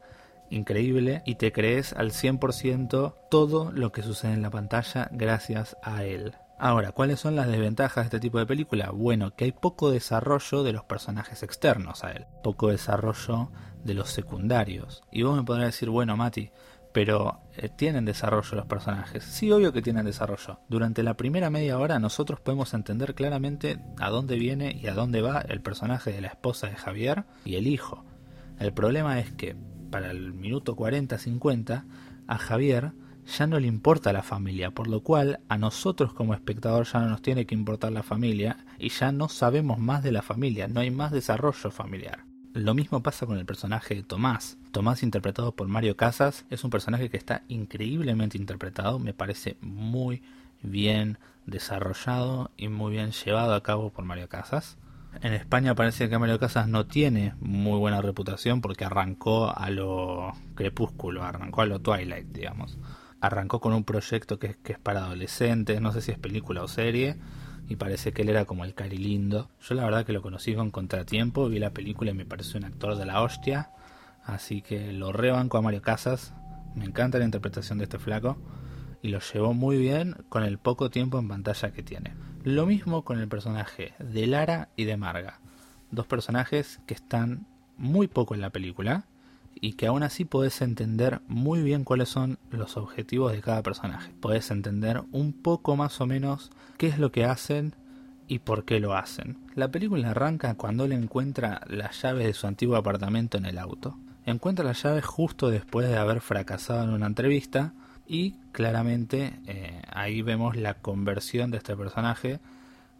increíble 0.50 1.22
y 1.26 1.36
te 1.36 1.52
crees 1.52 1.94
al 1.94 2.12
100% 2.12 3.16
todo 3.30 3.72
lo 3.72 3.92
que 3.92 4.04
sucede 4.04 4.34
en 4.34 4.42
la 4.42 4.50
pantalla 4.50 5.08
gracias 5.12 5.78
a 5.82 6.04
él. 6.04 6.36
Ahora, 6.64 6.92
¿cuáles 6.92 7.20
son 7.20 7.36
las 7.36 7.48
desventajas 7.48 8.04
de 8.04 8.08
este 8.08 8.20
tipo 8.20 8.38
de 8.38 8.46
película? 8.46 8.92
Bueno, 8.92 9.36
que 9.36 9.46
hay 9.46 9.52
poco 9.52 9.90
desarrollo 9.90 10.62
de 10.62 10.74
los 10.74 10.84
personajes 10.84 11.42
externos 11.42 12.04
a 12.04 12.12
él, 12.12 12.28
poco 12.44 12.70
desarrollo 12.70 13.50
de 13.84 13.96
los 13.96 14.12
secundarios. 14.12 15.02
Y 15.12 15.24
vos 15.24 15.36
me 15.36 15.44
podrás 15.44 15.68
decir, 15.68 15.90
bueno, 15.90 16.16
Mati, 16.16 16.52
pero 16.94 17.42
eh, 17.56 17.70
tienen 17.70 18.06
desarrollo 18.06 18.56
los 18.56 18.66
personajes. 18.66 19.24
Sí, 19.24 19.52
obvio 19.52 19.74
que 19.74 19.82
tienen 19.82 20.06
desarrollo. 20.06 20.60
Durante 20.70 21.04
la 21.04 21.16
primera 21.16 21.50
media 21.50 21.78
hora 21.78 22.00
nosotros 22.00 22.40
podemos 22.40 22.74
entender 22.74 23.16
claramente 23.16 23.80
a 24.00 24.10
dónde 24.10 24.38
viene 24.38 24.78
y 24.82 24.88
a 24.88 24.94
dónde 24.94 25.22
va 25.22 25.42
el 25.42 25.62
personaje 25.62 26.12
de 26.12 26.22
la 26.22 26.28
esposa 26.28 26.68
de 26.68 26.76
Javier 26.76 27.26
y 27.46 27.56
el 27.56 27.68
hijo. 27.68 28.06
El 28.60 28.74
problema 28.74 29.20
es 29.20 29.32
que 29.32 29.56
para 29.90 30.12
el 30.12 30.34
minuto 30.34 30.76
40-50, 30.76 31.86
a 32.28 32.38
Javier 32.38 32.94
ya 33.26 33.48
no 33.48 33.60
le 33.60 33.68
importa 33.68 34.14
la 34.14 34.24
familia, 34.24 34.72
por 34.72 34.88
lo 34.88 35.04
cual 35.04 35.42
a 35.48 35.58
nosotros 35.58 36.14
como 36.14 36.34
espectador 36.34 36.86
ya 36.86 37.00
no 37.00 37.10
nos 37.10 37.22
tiene 37.22 37.46
que 37.46 37.56
importar 37.56 37.92
la 37.92 38.04
familia 38.04 38.66
y 38.80 38.90
ya 38.90 39.12
no 39.12 39.30
sabemos 39.30 39.78
más 39.80 40.04
de 40.04 40.12
la 40.12 40.22
familia, 40.22 40.68
no 40.68 40.80
hay 40.80 40.92
más 40.92 41.12
desarrollo 41.12 41.72
familiar. 41.72 42.31
Lo 42.54 42.74
mismo 42.74 43.02
pasa 43.02 43.26
con 43.26 43.38
el 43.38 43.46
personaje 43.46 43.96
de 43.96 44.04
Tomás. 44.04 44.58
Tomás 44.72 45.04
interpretado 45.04 45.54
por 45.54 45.70
Mario 45.70 45.96
Casas 45.96 46.46
es 46.50 46.66
un 46.66 46.70
personaje 46.70 47.10
que 47.10 47.16
está 47.16 47.44
increíblemente 47.48 48.38
interpretado, 48.38 49.00
me 49.00 49.14
parece 49.14 49.56
muy 49.62 50.22
bien 50.62 51.18
desarrollado 51.46 52.52
y 52.58 52.68
muy 52.68 52.92
bien 52.92 53.12
llevado 53.12 53.54
a 53.56 53.64
cabo 53.64 53.90
por 53.90 54.04
Mario 54.04 54.28
Casas. 54.28 54.78
En 55.22 55.34
España 55.34 55.76
parece 55.76 56.10
que 56.10 56.20
Mario 56.20 56.40
Casas 56.40 56.68
no 56.68 56.86
tiene 56.88 57.36
muy 57.40 57.80
buena 57.80 58.02
reputación 58.02 58.60
porque 58.60 58.84
arrancó 58.84 59.58
a 59.58 59.70
lo 59.70 60.34
crepúsculo, 60.56 61.24
arrancó 61.24 61.62
a 61.62 61.66
lo 61.68 61.80
Twilight, 61.80 62.28
digamos. 62.34 62.78
Arrancó 63.22 63.62
con 63.62 63.72
un 63.72 63.86
proyecto 63.86 64.40
que, 64.40 64.58
es 64.62 64.80
para 64.80 65.06
adolescentes, 65.06 65.80
no 65.80 65.94
sé 65.94 66.02
si 66.02 66.12
es 66.12 66.20
película 66.20 66.64
o 66.64 66.68
serie, 66.68 67.16
y 67.72 67.78
parece 67.78 68.12
que 68.12 68.24
él 68.24 68.30
era 68.30 68.44
como 68.44 68.66
el 68.66 68.74
cari 68.74 68.98
lindo. 68.98 69.50
Yo 69.62 69.76
la 69.76 69.86
verdad 69.86 70.06
que 70.06 70.12
lo 70.12 70.22
conocí 70.22 70.54
con 70.54 70.72
contratiempo, 70.72 71.48
vi 71.48 71.58
la 71.58 71.72
película 71.72 72.12
y 72.12 72.14
me 72.14 72.26
pareció 72.26 72.58
un 72.58 72.66
actor 72.66 72.98
de 72.98 73.06
la 73.06 73.22
hostia, 73.22 73.72
así 74.26 74.62
que 74.62 74.92
lo 74.92 75.14
rebanco 75.14 75.58
a 75.58 75.62
Mario 75.62 75.82
Casas. 75.82 76.34
Me 76.76 76.84
encanta 76.84 77.18
la 77.18 77.24
interpretación 77.24 77.78
de 77.78 77.86
este 77.86 77.98
flaco 77.98 78.38
y 79.02 79.08
lo 79.08 79.20
llevó 79.20 79.54
muy 79.54 79.78
bien 79.78 80.18
con 80.28 80.44
el 80.44 80.58
poco 80.58 80.90
tiempo 80.90 81.18
en 81.18 81.30
pantalla 81.30 81.72
que 81.72 81.82
tiene. 81.82 82.14
Lo 82.44 82.66
mismo 82.66 83.06
con 83.06 83.20
el 83.20 83.30
personaje 83.30 83.94
de 84.00 84.28
Lara 84.28 84.68
y 84.76 84.84
de 84.84 84.98
Marga, 84.98 85.40
dos 85.92 86.08
personajes 86.08 86.82
que 86.88 86.94
están 86.94 87.48
muy 87.78 88.08
poco 88.08 88.36
en 88.36 88.42
la 88.42 88.50
película 88.50 89.06
y 89.56 89.74
que 89.74 89.88
aún 89.88 90.04
así 90.04 90.26
podés 90.26 90.62
entender 90.62 91.22
muy 91.30 91.62
bien 91.62 91.86
cuáles 91.86 92.10
son 92.10 92.38
los 92.50 92.76
objetivos 92.76 93.32
de 93.32 93.40
cada 93.40 93.64
personaje. 93.64 94.12
Podés 94.20 94.52
entender 94.52 95.04
un 95.14 95.32
poco 95.32 95.78
más 95.78 96.02
o 96.02 96.06
menos 96.06 96.52
qué 96.82 96.88
es 96.88 96.98
lo 96.98 97.12
que 97.12 97.26
hacen 97.26 97.76
y 98.28 98.40
por 98.40 98.66
qué 98.66 98.80
lo 98.80 98.96
hacen. 98.96 99.38
La 99.54 99.70
película 99.70 100.10
arranca 100.10 100.56
cuando 100.56 100.86
él 100.86 100.94
encuentra 100.94 101.62
las 101.68 102.02
llaves 102.02 102.26
de 102.26 102.34
su 102.34 102.48
antiguo 102.48 102.76
apartamento 102.76 103.38
en 103.38 103.46
el 103.46 103.60
auto. 103.60 104.00
Encuentra 104.26 104.66
las 104.66 104.82
llaves 104.82 105.06
justo 105.06 105.52
después 105.52 105.88
de 105.88 105.98
haber 105.98 106.22
fracasado 106.22 106.84
en 106.84 106.90
una 106.90 107.06
entrevista 107.06 107.76
y 108.08 108.32
claramente 108.52 109.40
eh, 109.46 109.80
ahí 109.94 110.24
vemos 110.24 110.56
la 110.56 110.74
conversión 110.74 111.52
de 111.52 111.58
este 111.58 111.78
personaje. 111.78 112.40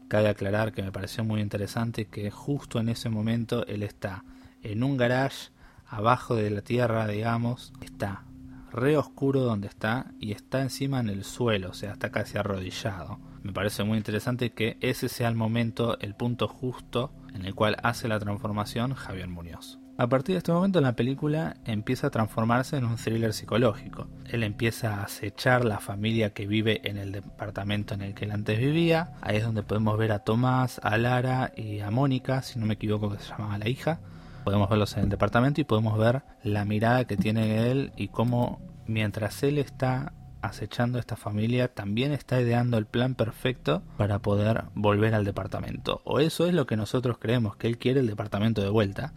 Cabe 0.08 0.30
aclarar 0.30 0.74
que 0.74 0.84
me 0.84 0.92
pareció 0.92 1.24
muy 1.24 1.42
interesante 1.42 2.06
que 2.06 2.30
justo 2.30 2.80
en 2.80 2.88
ese 2.88 3.10
momento 3.10 3.66
él 3.66 3.82
está 3.82 4.24
en 4.62 4.84
un 4.84 4.96
garage 4.96 5.50
abajo 5.88 6.36
de 6.36 6.52
la 6.52 6.62
tierra, 6.62 7.08
digamos, 7.08 7.74
está 7.82 8.26
re 8.72 8.96
oscuro 8.96 9.42
donde 9.42 9.70
está 9.70 10.12
y 10.20 10.34
está 10.34 10.62
encima 10.62 11.00
en 11.00 11.10
el 11.10 11.24
suelo, 11.24 11.72
o 11.72 11.74
sea, 11.74 11.94
está 11.94 12.12
casi 12.12 12.38
arrodillado. 12.38 13.31
Me 13.44 13.54
parece 13.54 13.84
muy 13.84 13.98
interesante 13.98 14.52
que 14.52 14.78
ese 14.82 15.10
sea 15.10 15.28
el 15.28 15.36
momento, 15.36 16.00
el 16.00 16.16
punto 16.16 16.48
justo 16.48 17.12
en 17.34 17.46
el 17.46 17.56
cual 17.56 17.78
hace 17.84 18.08
la 18.08 18.20
transformación 18.20 18.94
Javier 18.94 19.28
Muñoz. 19.28 19.80
A 19.98 20.08
partir 20.08 20.34
de 20.34 20.40
este 20.40 20.52
momento 20.52 20.82
la 20.82 20.96
película 20.96 21.58
empieza 21.66 22.08
a 22.08 22.10
transformarse 22.12 22.78
en 22.78 22.86
un 22.86 22.96
thriller 22.96 23.34
psicológico. 23.34 24.08
Él 24.26 24.44
empieza 24.44 24.96
a 24.96 25.04
acechar 25.04 25.66
la 25.66 25.80
familia 25.80 26.34
que 26.34 26.48
vive 26.48 26.82
en 26.90 26.98
el 26.98 27.12
departamento 27.12 27.94
en 27.94 28.02
el 28.02 28.14
que 28.14 28.26
él 28.26 28.32
antes 28.32 28.58
vivía. 28.60 29.14
Ahí 29.22 29.38
es 29.38 29.44
donde 29.44 29.64
podemos 29.64 29.98
ver 29.98 30.12
a 30.12 30.20
Tomás, 30.20 30.80
a 30.84 30.98
Lara 30.98 31.52
y 31.56 31.82
a 31.82 31.92
Mónica, 31.92 32.42
si 32.42 32.58
no 32.58 32.66
me 32.66 32.76
equivoco 32.76 33.10
que 33.10 33.20
se 33.20 33.30
llamaba 33.30 33.58
la 33.58 33.70
hija 33.70 34.00
podemos 34.44 34.70
verlos 34.70 34.96
en 34.98 35.04
el 35.04 35.10
departamento 35.10 35.62
y 35.62 35.64
podemos 35.64 35.98
ver 35.98 36.24
la 36.44 36.66
mirada 36.66 37.06
que 37.06 37.18
tiene 37.18 37.70
él 37.70 37.92
y 37.96 38.10
cómo 38.10 38.60
mientras 38.88 39.44
él 39.44 39.58
está 39.58 40.14
acechando 40.42 40.98
a 40.98 41.02
esta 41.02 41.16
familia 41.16 41.74
también 41.74 42.12
está 42.12 42.42
ideando 42.42 42.78
el 42.78 42.86
plan 42.86 43.16
perfecto 43.16 43.84
para 43.98 44.20
poder 44.20 44.66
volver 44.74 45.14
al 45.14 45.26
departamento. 45.26 46.02
O 46.04 46.20
eso 46.20 46.48
es 46.48 46.54
lo 46.54 46.66
que 46.66 46.78
nosotros 46.78 47.18
creemos, 47.18 47.56
que 47.56 47.68
él 47.68 47.78
quiere 47.78 48.00
el 48.00 48.08
departamento 48.08 48.62
de 48.62 48.70
vuelta. 48.70 49.14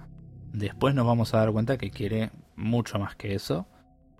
Después 0.52 0.94
nos 0.94 1.06
vamos 1.06 1.34
a 1.34 1.38
dar 1.38 1.52
cuenta 1.52 1.78
que 1.78 1.90
quiere 1.90 2.30
mucho 2.56 2.98
más 2.98 3.16
que 3.16 3.34
eso. 3.34 3.66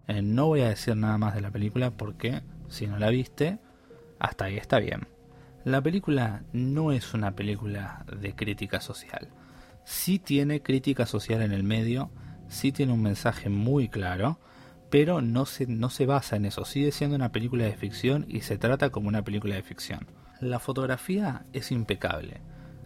Eh, 0.09 0.23
no 0.23 0.47
voy 0.47 0.63
a 0.63 0.69
decir 0.69 0.97
nada 0.97 1.19
más 1.19 1.35
de 1.35 1.41
la 1.41 1.51
película 1.51 1.91
porque 1.91 2.43
si 2.69 2.87
no 2.87 2.99
la 2.99 3.11
viste, 3.11 3.59
hasta 4.19 4.47
ahí 4.47 4.57
está 4.57 4.79
bien. 4.79 5.07
La 5.65 5.81
película 5.81 6.43
no 6.53 6.93
es 6.93 7.15
una 7.15 7.35
película 7.37 8.05
de 8.21 8.35
crítica 8.35 8.81
social 8.81 9.29
sí 9.85 10.19
tiene 10.19 10.63
crítica 10.63 11.07
social 11.07 11.43
en 11.43 11.53
el 11.53 11.63
medio, 11.63 12.11
sí 12.49 12.73
tiene 12.73 12.93
un 12.93 13.03
mensaje 13.03 13.49
muy 13.49 13.89
claro, 13.89 14.39
pero 14.95 15.21
no 15.21 15.45
se, 15.45 15.67
no 15.67 15.91
se 15.91 16.07
basa 16.07 16.37
en 16.37 16.45
eso, 16.45 16.65
sigue 16.65 16.93
siendo 16.93 17.17
una 17.17 17.33
película 17.33 17.65
de 17.65 17.73
ficción 17.73 18.27
y 18.29 18.43
se 18.43 18.59
trata 18.59 18.91
como 18.91 19.09
una 19.09 19.25
película 19.25 19.57
de 19.57 19.63
ficción. 19.65 20.07
La 20.39 20.61
fotografía 20.61 21.47
es 21.53 21.73
impecable, 21.73 22.43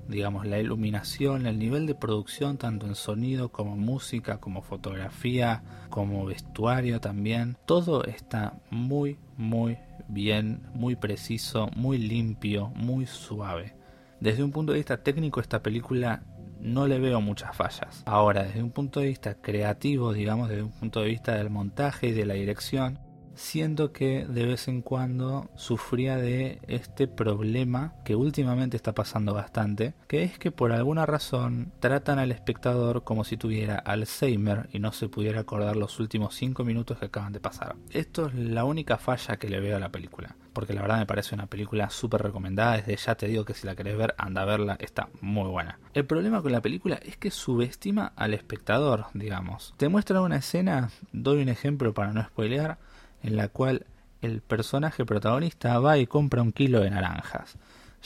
digamos, 0.08 0.46
la 0.46 0.58
iluminación, 0.58 1.44
el 1.44 1.58
nivel 1.58 1.86
de 1.86 1.94
producción, 1.94 2.56
tanto 2.56 2.86
en 2.86 2.94
sonido 2.94 3.52
como 3.52 3.76
música, 3.76 4.40
como 4.40 4.62
fotografía, 4.62 5.62
como 5.90 6.24
vestuario 6.24 6.98
también, 6.98 7.58
todo 7.66 8.04
está 8.04 8.58
muy, 8.70 9.18
muy 9.36 9.76
bien, 10.08 10.62
muy 10.72 10.96
preciso, 10.96 11.68
muy 11.76 11.98
limpio, 11.98 12.68
muy 12.68 13.04
suave. 13.04 13.74
Desde 14.18 14.42
un 14.42 14.52
punto 14.52 14.72
de 14.72 14.78
vista 14.78 15.02
técnico, 15.02 15.40
esta 15.40 15.62
película 15.62 16.22
no 16.60 16.86
le 16.86 16.98
veo 16.98 17.20
muchas 17.20 17.56
fallas. 17.56 18.02
Ahora, 18.06 18.44
desde 18.44 18.62
un 18.62 18.70
punto 18.70 19.00
de 19.00 19.06
vista 19.06 19.34
creativo, 19.34 20.12
digamos, 20.12 20.48
desde 20.48 20.62
un 20.62 20.72
punto 20.72 21.00
de 21.00 21.08
vista 21.08 21.34
del 21.34 21.50
montaje 21.50 22.08
y 22.08 22.12
de 22.12 22.26
la 22.26 22.34
dirección, 22.34 22.98
siento 23.38 23.92
que 23.92 24.26
de 24.26 24.44
vez 24.44 24.68
en 24.68 24.82
cuando 24.82 25.48
sufría 25.54 26.16
de 26.16 26.60
este 26.66 27.06
problema 27.06 27.94
que 28.04 28.16
últimamente 28.16 28.76
está 28.76 28.94
pasando 28.94 29.32
bastante, 29.32 29.94
que 30.08 30.24
es 30.24 30.38
que 30.38 30.50
por 30.50 30.72
alguna 30.72 31.06
razón 31.06 31.72
tratan 31.78 32.18
al 32.18 32.32
espectador 32.32 33.04
como 33.04 33.24
si 33.24 33.36
tuviera 33.36 33.76
Alzheimer 33.76 34.68
y 34.72 34.80
no 34.80 34.92
se 34.92 35.08
pudiera 35.08 35.40
acordar 35.40 35.76
los 35.76 36.00
últimos 36.00 36.34
5 36.34 36.64
minutos 36.64 36.98
que 36.98 37.06
acaban 37.06 37.32
de 37.32 37.40
pasar. 37.40 37.76
Esto 37.90 38.26
es 38.26 38.34
la 38.34 38.64
única 38.64 38.98
falla 38.98 39.36
que 39.36 39.48
le 39.48 39.60
veo 39.60 39.76
a 39.76 39.80
la 39.80 39.92
película, 39.92 40.36
porque 40.52 40.72
la 40.72 40.82
verdad 40.82 40.98
me 40.98 41.06
parece 41.06 41.34
una 41.34 41.46
película 41.46 41.90
súper 41.90 42.22
recomendada, 42.22 42.76
desde 42.76 42.96
ya 42.96 43.14
te 43.14 43.28
digo 43.28 43.44
que 43.44 43.54
si 43.54 43.66
la 43.66 43.76
querés 43.76 43.96
ver, 43.96 44.14
anda 44.18 44.42
a 44.42 44.46
verla, 44.46 44.76
está 44.80 45.08
muy 45.20 45.48
buena. 45.48 45.78
El 45.94 46.06
problema 46.06 46.42
con 46.42 46.52
la 46.52 46.60
película 46.60 46.96
es 47.02 47.16
que 47.16 47.30
subestima 47.30 48.12
al 48.16 48.34
espectador, 48.34 49.06
digamos. 49.14 49.74
Te 49.76 49.88
muestra 49.88 50.20
una 50.20 50.36
escena, 50.36 50.90
doy 51.12 51.42
un 51.42 51.48
ejemplo 51.48 51.94
para 51.94 52.12
no 52.12 52.24
spoilear, 52.24 52.78
en 53.22 53.36
la 53.36 53.48
cual 53.48 53.86
el 54.20 54.40
personaje 54.40 55.04
protagonista 55.04 55.78
va 55.78 55.98
y 55.98 56.06
compra 56.06 56.42
un 56.42 56.52
kilo 56.52 56.80
de 56.80 56.90
naranjas. 56.90 57.56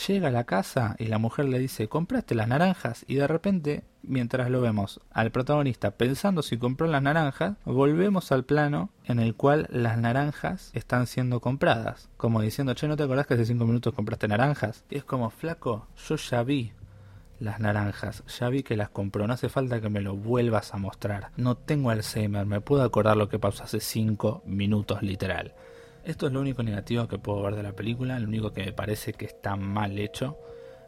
Llega 0.06 0.28
a 0.28 0.32
la 0.32 0.44
casa 0.44 0.96
y 0.98 1.06
la 1.06 1.18
mujer 1.18 1.46
le 1.46 1.58
dice 1.58 1.88
compraste 1.88 2.34
las 2.34 2.48
naranjas 2.48 3.04
y 3.08 3.16
de 3.16 3.26
repente, 3.26 3.84
mientras 4.02 4.50
lo 4.50 4.60
vemos 4.60 5.00
al 5.10 5.30
protagonista 5.30 5.92
pensando 5.92 6.42
si 6.42 6.58
compró 6.58 6.86
las 6.86 7.02
naranjas, 7.02 7.56
volvemos 7.64 8.32
al 8.32 8.44
plano 8.44 8.90
en 9.04 9.20
el 9.20 9.34
cual 9.34 9.66
las 9.70 9.98
naranjas 9.98 10.70
están 10.74 11.06
siendo 11.06 11.40
compradas. 11.40 12.08
Como 12.16 12.40
diciendo, 12.40 12.74
che, 12.74 12.88
¿no 12.88 12.96
te 12.96 13.04
acordás 13.04 13.26
que 13.26 13.34
hace 13.34 13.46
cinco 13.46 13.66
minutos 13.66 13.94
compraste 13.94 14.28
naranjas? 14.28 14.84
Y 14.90 14.96
es 14.96 15.04
como, 15.04 15.30
flaco, 15.30 15.86
yo 16.08 16.16
ya 16.16 16.42
vi 16.42 16.72
las 17.42 17.60
naranjas. 17.60 18.22
Ya 18.38 18.48
vi 18.48 18.62
que 18.62 18.76
las 18.76 18.90
compró, 18.90 19.26
no 19.26 19.34
hace 19.34 19.48
falta 19.48 19.80
que 19.80 19.88
me 19.88 20.00
lo 20.00 20.16
vuelvas 20.16 20.72
a 20.74 20.78
mostrar. 20.78 21.30
No 21.36 21.56
tengo 21.56 21.90
Alzheimer, 21.90 22.46
me 22.46 22.60
puedo 22.60 22.82
acordar 22.82 23.16
lo 23.16 23.28
que 23.28 23.38
pasó 23.38 23.64
hace 23.64 23.80
5 23.80 24.42
minutos 24.46 25.02
literal. 25.02 25.54
Esto 26.04 26.26
es 26.26 26.32
lo 26.32 26.40
único 26.40 26.62
negativo 26.62 27.06
que 27.06 27.18
puedo 27.18 27.42
ver 27.42 27.54
de 27.54 27.62
la 27.62 27.72
película, 27.74 28.18
lo 28.18 28.26
único 28.26 28.52
que 28.52 28.64
me 28.64 28.72
parece 28.72 29.12
que 29.12 29.24
está 29.24 29.56
mal 29.56 29.98
hecho. 29.98 30.36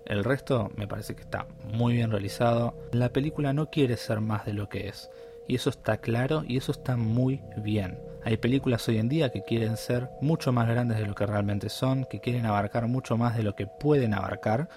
El 0.07 0.25
resto 0.25 0.71
me 0.77 0.87
parece 0.87 1.15
que 1.15 1.23
está 1.23 1.47
muy 1.65 1.95
bien 1.95 2.11
realizado. 2.11 2.75
La 2.93 3.11
película 3.11 3.53
no 3.53 3.71
quiere 3.71 3.97
ser 3.97 4.21
más 4.21 4.45
de 4.45 4.53
lo 4.53 4.69
que 4.69 4.89
es. 4.89 5.11
Y 5.47 5.57
eso 5.57 5.71
está 5.71 5.99
claro 5.99 6.43
y 6.47 6.57
eso 6.57 6.73
está 6.73 6.97
muy 6.97 7.43
bien. 7.57 7.99
Hay 8.25 8.39
películas 8.39 8.89
hoy 8.89 8.99
en 8.99 9.09
día 9.09 9.31
que 9.31 9.43
quieren 9.43 9.77
ser 9.77 10.09
mucho 10.21 10.53
más 10.53 10.69
grandes 10.69 10.99
de 10.99 11.07
lo 11.07 11.15
que 11.15 11.27
realmente 11.27 11.69
son, 11.69 12.07
que 12.07 12.21
quieren 12.21 12.47
abarcar 12.47 12.87
mucho 12.89 13.19
más 13.19 13.37
de 13.37 13.43
lo 13.43 13.55
que 13.55 13.67
pueden 13.67 14.15
abarcar 14.15 14.69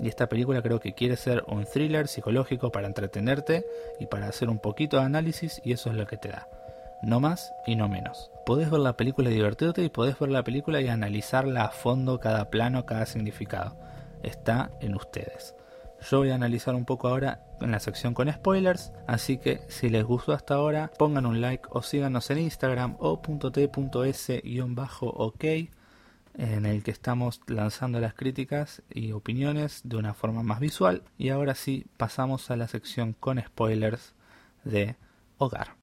y 0.00 0.08
esta 0.08 0.28
película 0.28 0.62
creo 0.62 0.80
que 0.80 0.94
quiere 0.94 1.16
ser 1.16 1.44
un 1.48 1.64
thriller 1.64 2.06
psicológico 2.06 2.70
para 2.70 2.86
entretenerte 2.86 3.66
y 3.98 4.06
para 4.06 4.28
hacer 4.28 4.48
un 4.48 4.58
poquito 4.58 4.98
de 4.98 5.04
análisis 5.04 5.60
y 5.64 5.72
eso 5.72 5.90
es 5.90 5.96
lo 5.96 6.06
que 6.06 6.16
te 6.16 6.28
da. 6.28 6.48
No 7.02 7.20
más 7.20 7.52
y 7.66 7.76
no 7.76 7.88
menos. 7.88 8.30
Podés 8.46 8.70
ver 8.70 8.80
la 8.80 8.96
película 8.96 9.30
y 9.30 9.34
divertirte 9.34 9.82
y 9.82 9.88
podés 9.88 10.18
ver 10.18 10.30
la 10.30 10.44
película 10.44 10.80
y 10.80 10.88
analizarla 10.88 11.64
a 11.64 11.70
fondo 11.70 12.20
cada 12.20 12.50
plano, 12.50 12.86
cada 12.86 13.06
significado. 13.06 13.76
Está 14.22 14.70
en 14.80 14.94
ustedes. 14.94 15.54
Yo 16.10 16.18
voy 16.18 16.30
a 16.30 16.36
analizar 16.36 16.74
un 16.74 16.84
poco 16.84 17.08
ahora 17.08 17.44
en 17.60 17.72
la 17.72 17.80
sección 17.80 18.14
con 18.14 18.32
spoilers, 18.32 18.92
así 19.06 19.38
que 19.38 19.62
si 19.68 19.88
les 19.88 20.04
gustó 20.04 20.32
hasta 20.32 20.54
ahora, 20.54 20.92
pongan 20.96 21.26
un 21.26 21.40
like 21.40 21.68
o 21.70 21.82
síganos 21.82 22.30
en 22.30 22.38
Instagram 22.38 22.96
o 23.00 23.18
.t.s-ok 23.18 23.84
en 26.34 26.66
el 26.66 26.84
que 26.84 26.92
estamos 26.92 27.40
lanzando 27.48 27.98
las 27.98 28.14
críticas 28.14 28.82
y 28.90 29.10
opiniones 29.10 29.80
de 29.84 29.96
una 29.96 30.14
forma 30.14 30.44
más 30.44 30.60
visual. 30.60 31.02
Y 31.18 31.30
ahora 31.30 31.56
sí, 31.56 31.86
pasamos 31.96 32.50
a 32.50 32.56
la 32.56 32.68
sección 32.68 33.12
con 33.12 33.42
spoilers 33.42 34.14
de 34.62 34.96
Hogar. 35.38 35.77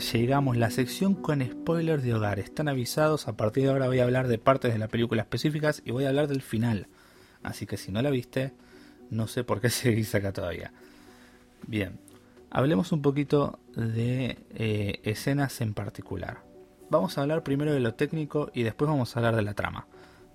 Señores, 0.00 0.12
llegamos 0.12 0.56
la 0.56 0.70
sección 0.70 1.14
con 1.14 1.42
spoilers 1.42 2.04
de 2.04 2.14
hogar. 2.14 2.38
Están 2.38 2.68
avisados, 2.68 3.26
a 3.26 3.36
partir 3.36 3.64
de 3.64 3.70
ahora 3.70 3.88
voy 3.88 3.98
a 3.98 4.04
hablar 4.04 4.28
de 4.28 4.38
partes 4.38 4.72
de 4.72 4.78
la 4.78 4.86
película 4.86 5.22
específicas 5.22 5.82
y 5.84 5.90
voy 5.90 6.04
a 6.04 6.08
hablar 6.08 6.28
del 6.28 6.42
final. 6.42 6.86
Así 7.42 7.66
que 7.66 7.76
si 7.76 7.90
no 7.90 8.00
la 8.00 8.10
viste, 8.10 8.52
no 9.10 9.26
sé 9.26 9.42
por 9.42 9.60
qué 9.60 9.70
seguís 9.70 10.14
acá 10.14 10.32
todavía. 10.32 10.72
Bien, 11.66 11.98
hablemos 12.50 12.92
un 12.92 13.02
poquito 13.02 13.58
de 13.74 14.38
eh, 14.54 15.00
escenas 15.02 15.60
en 15.62 15.74
particular. 15.74 16.44
Vamos 16.90 17.18
a 17.18 17.22
hablar 17.22 17.42
primero 17.42 17.72
de 17.72 17.80
lo 17.80 17.94
técnico 17.94 18.52
y 18.54 18.62
después 18.62 18.88
vamos 18.88 19.16
a 19.16 19.18
hablar 19.18 19.34
de 19.34 19.42
la 19.42 19.54
trama. 19.54 19.88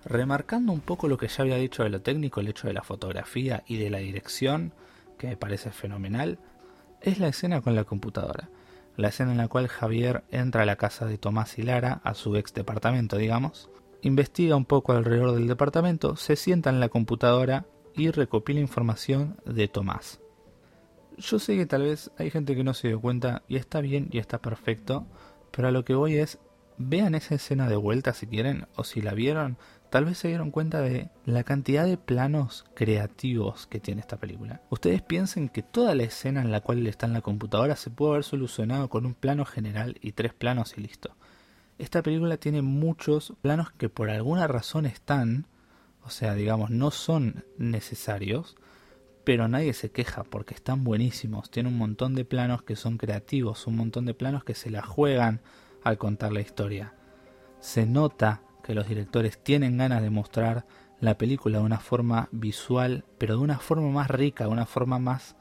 Remarcando 0.04 0.74
un 0.74 0.82
poco 0.82 1.08
lo 1.08 1.18
que 1.18 1.30
ya 1.30 1.44
había 1.44 1.56
dicho 1.56 1.84
de 1.84 1.90
lo 1.90 2.02
técnico, 2.02 2.42
el 2.42 2.50
hecho 2.50 2.68
de 2.68 2.74
la 2.74 2.84
fotografía 2.84 3.64
y 3.66 3.78
de 3.78 3.90
la 3.90 4.00
dirección, 4.00 4.74
que 5.18 5.28
me 5.28 5.38
parece 5.38 5.72
fenomenal, 5.72 6.40
es 7.00 7.20
la 7.20 7.30
escena 7.30 7.62
con 7.62 7.76
la 7.76 7.86
computadora 7.86 8.50
la 8.96 9.10
escena 9.10 9.32
en 9.32 9.38
la 9.38 9.48
cual 9.48 9.68
Javier 9.68 10.24
entra 10.32 10.64
a 10.64 10.66
la 10.66 10.76
casa 10.76 11.06
de 11.06 11.18
Tomás 11.18 11.58
y 11.58 11.64
Lara, 11.64 12.02
a 12.04 12.14
su 12.14 12.36
ex 12.36 12.54
departamento, 12.54 13.18
digamos, 13.18 13.70
investiga 14.02 14.56
un 14.56 14.66
poco 14.66 14.92
alrededor 14.94 15.34
del 15.34 15.48
departamento, 15.48 16.16
se 16.16 16.36
sienta 16.36 16.70
en 16.70 16.80
la 16.80 16.90
computadora 16.90 17.66
y 17.96 18.12
recopila 18.12 18.60
información 18.60 19.38
de 19.46 19.68
Tomás. 19.68 20.20
Yo 21.18 21.40
sé 21.40 21.56
que 21.56 21.66
tal 21.66 21.84
vez 21.84 22.12
hay 22.18 22.32
gente 22.32 22.56
que 22.56 22.64
no 22.64 22.74
se 22.74 22.90
dio 22.90 23.00
cuenta 23.00 23.44
y 23.48 23.56
está 23.56 23.82
bien 23.82 24.10
y 24.12 24.18
está 24.18 24.40
perfecto, 24.40 25.06
pero 25.52 25.68
a 25.68 25.72
lo 25.72 25.86
que 25.86 25.94
voy 25.94 26.18
es 26.18 26.40
vean 26.78 27.16
esa 27.16 27.36
escena 27.36 27.70
de 27.70 27.76
vuelta 27.76 28.14
si 28.14 28.28
quieren, 28.28 28.68
o 28.76 28.84
si 28.84 29.02
la 29.02 29.14
vieron, 29.14 29.58
tal 29.94 30.06
vez 30.06 30.18
se 30.18 30.28
dieron 30.28 30.50
cuenta 30.50 30.82
de 30.82 31.12
la 31.24 31.44
cantidad 31.44 31.86
de 31.86 31.98
planos 31.98 32.66
creativos 32.74 33.68
que 33.68 33.80
tiene 33.80 34.02
esta 34.02 34.18
película. 34.18 34.60
Ustedes 34.72 35.04
piensen 35.04 35.50
que 35.50 35.62
toda 35.62 35.94
la 35.94 36.02
escena 36.02 36.42
en 36.42 36.50
la 36.50 36.62
cual 36.62 36.80
él 36.80 36.88
está 36.88 37.06
en 37.06 37.14
la 37.14 37.22
computadora 37.22 37.76
se 37.76 37.92
puede 37.92 38.14
haber 38.14 38.24
solucionado 38.24 38.90
con 38.90 39.06
un 39.06 39.14
plano 39.14 39.46
general 39.46 39.98
y 40.02 40.14
tres 40.14 40.34
planos 40.34 40.76
y 40.80 40.82
listo. 40.82 41.16
Esta 41.78 42.02
película 42.02 42.38
tiene 42.38 42.64
muchos 42.64 43.34
planos 43.44 43.72
que 43.72 43.88
por 43.88 44.10
alguna 44.10 44.48
razón 44.48 44.88
están, 44.88 45.46
o 46.04 46.10
sea, 46.10 46.34
digamos, 46.34 46.72
no 46.72 46.90
son 46.90 47.46
necesarios, 47.60 48.56
pero 49.24 49.48
nadie 49.48 49.74
se 49.74 49.92
queja 49.92 50.24
porque 50.24 50.56
están 50.56 50.84
buenísimos. 50.84 51.52
Tiene 51.52 51.70
un 51.70 51.78
montón 51.78 52.16
de 52.16 52.26
planos 52.26 52.64
que 52.64 52.76
son 52.76 52.98
creativos, 52.98 53.68
un 53.68 53.76
montón 53.76 54.06
de 54.06 54.16
planos 54.16 54.44
que 54.44 54.56
se 54.56 54.72
la 54.72 54.82
juegan 54.82 55.42
al 55.84 56.00
contar 56.00 56.32
la 56.32 56.42
historia. 56.42 56.96
Se 57.60 57.86
nota 57.86 58.42
que 58.64 58.74
los 58.74 58.88
directores 58.88 59.38
tienen 59.38 59.78
ganas 59.78 60.02
de 60.02 60.10
mostrar 60.10 60.66
la 61.00 61.18
película 61.18 61.60
de 61.60 61.66
una 61.66 61.80
forma 61.80 62.30
visual, 62.32 63.04
pero 63.18 63.36
de 63.36 63.44
una 63.44 63.60
forma 63.60 63.90
más 63.90 64.10
rica, 64.10 64.46
de 64.46 64.50
una 64.50 64.66
forma 64.66 65.00
más 65.00 65.36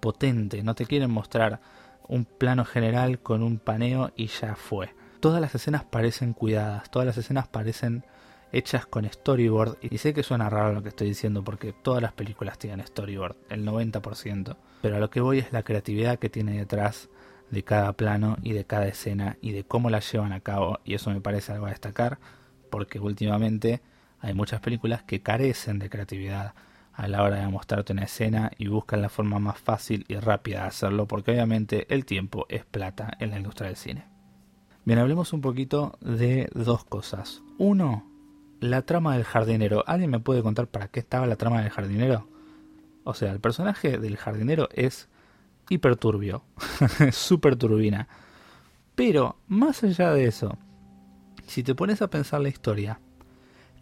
potente. 0.00 0.62
No 0.62 0.74
te 0.74 0.86
quieren 0.86 1.10
mostrar 1.10 1.60
un 2.06 2.24
plano 2.24 2.64
general 2.64 3.18
con 3.18 3.42
un 3.42 3.58
paneo 3.58 4.12
y 4.16 4.28
ya 4.28 4.54
fue. 4.54 4.94
Todas 5.18 5.40
las 5.40 5.54
escenas 5.54 5.84
parecen 5.84 6.32
cuidadas, 6.32 6.90
todas 6.90 7.06
las 7.06 7.18
escenas 7.18 7.48
parecen 7.48 8.04
hechas 8.52 8.86
con 8.86 9.04
storyboard. 9.04 9.78
Y 9.82 9.98
sé 9.98 10.14
que 10.14 10.22
suena 10.22 10.48
raro 10.48 10.72
lo 10.72 10.82
que 10.82 10.88
estoy 10.90 11.08
diciendo 11.08 11.42
porque 11.42 11.72
todas 11.72 12.00
las 12.00 12.12
películas 12.12 12.58
tienen 12.58 12.86
storyboard, 12.86 13.36
el 13.48 13.66
90%. 13.66 14.56
Pero 14.82 14.96
a 14.96 15.00
lo 15.00 15.10
que 15.10 15.20
voy 15.20 15.40
es 15.40 15.52
la 15.52 15.62
creatividad 15.62 16.18
que 16.18 16.30
tiene 16.30 16.56
detrás 16.56 17.08
de 17.50 17.64
cada 17.64 17.92
plano 17.94 18.36
y 18.42 18.52
de 18.52 18.64
cada 18.64 18.86
escena 18.86 19.36
y 19.40 19.52
de 19.52 19.64
cómo 19.64 19.90
la 19.90 20.00
llevan 20.00 20.32
a 20.32 20.40
cabo. 20.40 20.78
Y 20.84 20.94
eso 20.94 21.10
me 21.10 21.20
parece 21.20 21.52
algo 21.52 21.66
a 21.66 21.70
destacar 21.70 22.18
porque 22.70 22.98
últimamente 22.98 23.82
hay 24.20 24.34
muchas 24.34 24.60
películas 24.60 25.02
que 25.02 25.22
carecen 25.22 25.78
de 25.78 25.90
creatividad 25.90 26.54
a 26.92 27.08
la 27.08 27.22
hora 27.22 27.36
de 27.36 27.48
mostrarte 27.48 27.92
una 27.92 28.04
escena 28.04 28.50
y 28.58 28.68
buscan 28.68 29.02
la 29.02 29.08
forma 29.08 29.38
más 29.38 29.58
fácil 29.58 30.04
y 30.08 30.16
rápida 30.16 30.62
de 30.62 30.68
hacerlo 30.68 31.06
porque 31.06 31.30
obviamente 31.30 31.86
el 31.92 32.04
tiempo 32.04 32.46
es 32.48 32.64
plata 32.64 33.10
en 33.18 33.30
la 33.30 33.38
industria 33.38 33.68
del 33.68 33.76
cine. 33.76 34.04
Bien, 34.84 34.98
hablemos 34.98 35.32
un 35.32 35.40
poquito 35.40 35.98
de 36.00 36.50
dos 36.54 36.84
cosas. 36.84 37.42
Uno, 37.58 38.06
la 38.60 38.82
trama 38.82 39.14
del 39.14 39.24
jardinero. 39.24 39.84
¿Alguien 39.86 40.10
me 40.10 40.20
puede 40.20 40.42
contar 40.42 40.66
para 40.66 40.88
qué 40.88 41.00
estaba 41.00 41.26
la 41.26 41.36
trama 41.36 41.62
del 41.62 41.70
jardinero? 41.70 42.26
O 43.04 43.14
sea, 43.14 43.32
el 43.32 43.40
personaje 43.40 43.98
del 43.98 44.16
jardinero 44.16 44.68
es 44.72 45.08
hiperturbio, 45.68 46.42
super 47.12 47.56
turbina. 47.56 48.08
Pero, 48.94 49.36
más 49.48 49.82
allá 49.82 50.12
de 50.12 50.26
eso, 50.26 50.58
si 51.50 51.62
te 51.62 51.74
pones 51.74 52.00
a 52.00 52.08
pensar 52.08 52.40
la 52.40 52.48
historia, 52.48 53.00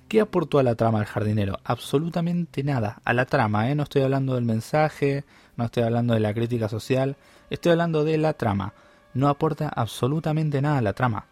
¿qué 0.09 0.21
aportó 0.21 0.59
a 0.59 0.63
la 0.63 0.75
trama 0.75 0.99
el 0.99 1.07
jardinero? 1.07 1.61
Absolutamente 1.65 2.65
nada. 2.65 3.01
A 3.05 3.13
la 3.13 3.27
trama, 3.27 3.71
¿eh? 3.71 3.75
No 3.75 3.85
estoy 3.85 4.03
hablando 4.03 4.35
del 4.35 4.45
mensaje, 4.45 5.25
no 5.57 5.67
estoy 5.67 5.85
hablando 5.85 6.15
de 6.15 6.21
la 6.21 6.35
crítica 6.35 6.69
social, 6.69 7.17
estoy 7.51 7.73
hablando 7.73 8.05
de 8.05 8.19
la 8.19 8.33
trama. 8.33 8.75
No 9.15 9.29
aporta 9.29 9.69
absolutamente 9.69 10.61
nada 10.61 10.79
a 10.79 10.83
la 10.83 10.95
trama. 10.95 11.27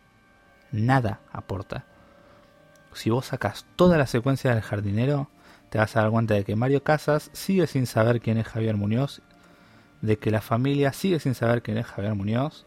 Nada 0.71 1.21
aporta 1.33 1.87
si 2.97 3.11
vos 3.11 3.26
sacas 3.26 3.66
toda 3.76 3.99
la 3.99 4.07
secuencia 4.07 4.52
del 4.52 4.62
jardinero, 4.62 5.28
te 5.69 5.78
vas 5.78 5.95
a 5.97 6.02
dar 6.02 6.11
cuenta 6.11 6.35
de 6.35 6.45
que 6.45 6.57
Mario 6.57 6.83
Casas 6.83 7.31
sigue 7.33 7.66
sin 7.66 7.87
saber 7.87 8.21
quién 8.21 8.38
es 8.38 8.47
Javier 8.47 8.76
Muñoz, 8.76 9.21
de 10.00 10.19
que 10.19 10.31
la 10.31 10.40
familia 10.40 10.93
sigue 10.93 11.21
sin 11.21 11.35
saber 11.35 11.62
quién 11.62 11.78
es 11.78 11.87
Javier 11.87 12.14
Muñoz, 12.14 12.64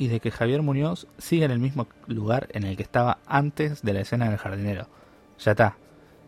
y 0.00 0.08
de 0.08 0.18
que 0.18 0.30
Javier 0.30 0.62
Muñoz 0.62 1.06
sigue 1.18 1.44
en 1.44 1.50
el 1.50 1.58
mismo 1.58 1.86
lugar 2.06 2.48
en 2.52 2.64
el 2.64 2.74
que 2.74 2.82
estaba 2.82 3.18
antes 3.26 3.82
de 3.82 3.92
la 3.92 4.00
escena 4.00 4.30
del 4.30 4.38
jardinero. 4.38 4.88
Ya 5.38 5.50
está, 5.50 5.76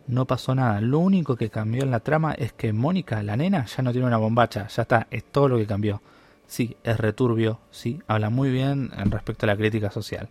no 0.05 0.25
pasó 0.25 0.53
nada. 0.53 0.79
Lo 0.79 0.99
único 0.99 1.35
que 1.35 1.49
cambió 1.49 1.81
en 1.81 1.89
la 1.89 1.99
trama 1.99 2.33
es 2.33 2.53
que 2.53 2.71
Mónica, 2.71 3.23
la 3.23 3.35
nena, 3.35 3.65
ya 3.65 3.81
no 3.81 3.91
tiene 3.91 4.05
una 4.05 4.17
bombacha. 4.17 4.67
Ya 4.67 4.83
está, 4.83 5.07
es 5.09 5.23
todo 5.23 5.49
lo 5.49 5.57
que 5.57 5.65
cambió. 5.65 6.03
Sí, 6.45 6.77
es 6.83 6.99
returbio, 6.99 7.61
sí, 7.71 7.99
habla 8.07 8.29
muy 8.29 8.51
bien 8.51 8.91
en 8.95 9.09
respecto 9.09 9.47
a 9.47 9.47
la 9.47 9.57
crítica 9.57 9.89
social. 9.89 10.29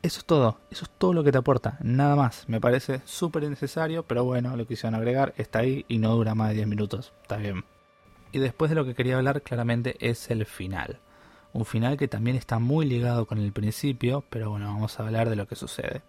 Eso 0.00 0.20
es 0.20 0.24
todo, 0.24 0.58
eso 0.70 0.86
es 0.86 0.90
todo 0.96 1.12
lo 1.12 1.22
que 1.24 1.30
te 1.30 1.38
aporta, 1.38 1.76
nada 1.82 2.16
más. 2.16 2.48
Me 2.48 2.58
parece 2.58 3.02
súper 3.04 3.42
innecesario, 3.42 4.04
pero 4.04 4.24
bueno, 4.24 4.56
lo 4.56 4.64
que 4.64 4.68
quisieron 4.68 4.94
agregar 4.94 5.34
está 5.36 5.58
ahí 5.58 5.84
y 5.88 5.98
no 5.98 6.14
dura 6.14 6.34
más 6.34 6.48
de 6.48 6.54
10 6.54 6.68
minutos, 6.68 7.12
está 7.20 7.36
bien. 7.36 7.64
Y 8.32 8.38
después 8.38 8.70
de 8.70 8.76
lo 8.76 8.86
que 8.86 8.94
quería 8.94 9.18
hablar 9.18 9.42
claramente 9.42 9.94
es 10.00 10.30
el 10.30 10.46
final. 10.46 10.98
Un 11.52 11.64
final 11.64 11.96
que 11.96 12.08
también 12.08 12.36
está 12.36 12.58
muy 12.58 12.86
ligado 12.86 13.26
con 13.26 13.38
el 13.38 13.52
principio, 13.52 14.24
pero 14.30 14.50
bueno, 14.50 14.66
vamos 14.66 14.98
a 14.98 15.04
hablar 15.04 15.28
de 15.28 15.36
lo 15.36 15.46
que 15.46 15.56
sucede. 15.56 16.02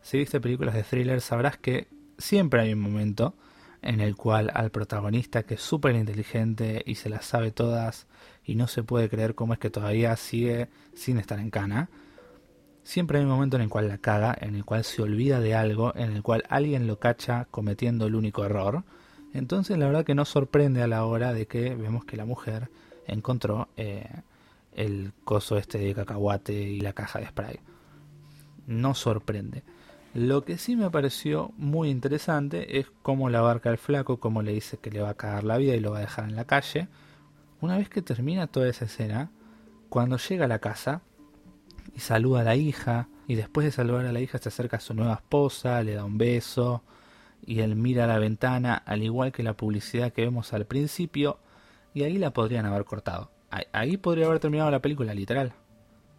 Si 0.00 0.18
viste 0.18 0.40
películas 0.40 0.74
de 0.74 0.82
thriller 0.82 1.20
sabrás 1.20 1.58
que 1.58 1.88
siempre 2.18 2.62
hay 2.62 2.72
un 2.72 2.80
momento 2.80 3.34
en 3.82 4.00
el 4.00 4.16
cual 4.16 4.50
al 4.54 4.70
protagonista 4.70 5.42
que 5.42 5.54
es 5.54 5.60
súper 5.60 5.94
inteligente 5.94 6.82
y 6.86 6.94
se 6.94 7.08
las 7.08 7.24
sabe 7.24 7.50
todas 7.50 8.06
y 8.44 8.54
no 8.54 8.66
se 8.66 8.82
puede 8.82 9.08
creer 9.08 9.34
cómo 9.34 9.52
es 9.52 9.58
que 9.58 9.70
todavía 9.70 10.16
sigue 10.16 10.68
sin 10.94 11.18
estar 11.18 11.38
en 11.38 11.50
cana, 11.50 11.90
Siempre 12.84 13.18
hay 13.18 13.24
un 13.24 13.30
momento 13.30 13.56
en 13.56 13.62
el 13.62 13.68
cual 13.68 13.88
la 13.88 13.98
caga, 13.98 14.36
en 14.40 14.56
el 14.56 14.64
cual 14.64 14.82
se 14.82 15.02
olvida 15.02 15.40
de 15.40 15.54
algo, 15.54 15.94
en 15.94 16.12
el 16.12 16.22
cual 16.22 16.42
alguien 16.48 16.86
lo 16.86 16.98
cacha 16.98 17.46
cometiendo 17.50 18.06
el 18.06 18.16
único 18.16 18.44
error. 18.44 18.82
Entonces 19.32 19.78
la 19.78 19.86
verdad 19.86 20.04
que 20.04 20.16
no 20.16 20.24
sorprende 20.24 20.82
a 20.82 20.88
la 20.88 21.04
hora 21.04 21.32
de 21.32 21.46
que 21.46 21.74
vemos 21.76 22.04
que 22.04 22.16
la 22.16 22.24
mujer 22.24 22.70
encontró 23.06 23.68
eh, 23.76 24.08
el 24.74 25.12
coso 25.24 25.56
este 25.56 25.78
de 25.78 25.94
cacahuate 25.94 26.52
y 26.52 26.80
la 26.80 26.92
caja 26.92 27.18
de 27.18 27.26
spray. 27.26 27.60
No 28.66 28.94
sorprende. 28.94 29.62
Lo 30.14 30.44
que 30.44 30.58
sí 30.58 30.76
me 30.76 30.90
pareció 30.90 31.52
muy 31.56 31.88
interesante 31.88 32.78
es 32.78 32.86
cómo 33.02 33.30
la 33.30 33.38
abarca 33.38 33.70
el 33.70 33.78
flaco, 33.78 34.20
cómo 34.20 34.42
le 34.42 34.52
dice 34.52 34.76
que 34.76 34.90
le 34.90 35.00
va 35.00 35.10
a 35.10 35.14
cagar 35.14 35.44
la 35.44 35.56
vida 35.56 35.74
y 35.74 35.80
lo 35.80 35.92
va 35.92 35.98
a 35.98 36.02
dejar 36.02 36.28
en 36.28 36.36
la 36.36 36.44
calle. 36.44 36.88
Una 37.60 37.78
vez 37.78 37.88
que 37.88 38.02
termina 38.02 38.46
toda 38.46 38.68
esa 38.68 38.84
escena, 38.84 39.30
cuando 39.88 40.18
llega 40.18 40.44
a 40.44 40.48
la 40.48 40.58
casa, 40.58 41.02
y 41.94 42.00
saluda 42.00 42.40
a 42.40 42.44
la 42.44 42.56
hija 42.56 43.08
y 43.26 43.34
después 43.34 43.64
de 43.64 43.72
saludar 43.72 44.06
a 44.06 44.12
la 44.12 44.20
hija 44.20 44.38
se 44.38 44.48
acerca 44.48 44.78
a 44.78 44.80
su 44.80 44.94
nueva 44.94 45.14
esposa, 45.14 45.82
le 45.82 45.94
da 45.94 46.04
un 46.04 46.18
beso 46.18 46.82
y 47.44 47.60
él 47.60 47.76
mira 47.76 48.04
a 48.04 48.06
la 48.06 48.18
ventana 48.18 48.74
al 48.74 49.02
igual 49.02 49.32
que 49.32 49.42
la 49.42 49.56
publicidad 49.56 50.12
que 50.12 50.22
vemos 50.22 50.52
al 50.52 50.66
principio 50.66 51.38
y 51.94 52.04
ahí 52.04 52.18
la 52.18 52.32
podrían 52.32 52.66
haber 52.66 52.84
cortado. 52.84 53.30
Ahí 53.72 53.98
podría 53.98 54.26
haber 54.26 54.38
terminado 54.38 54.70
la 54.70 54.80
película, 54.80 55.12
literal. 55.14 55.52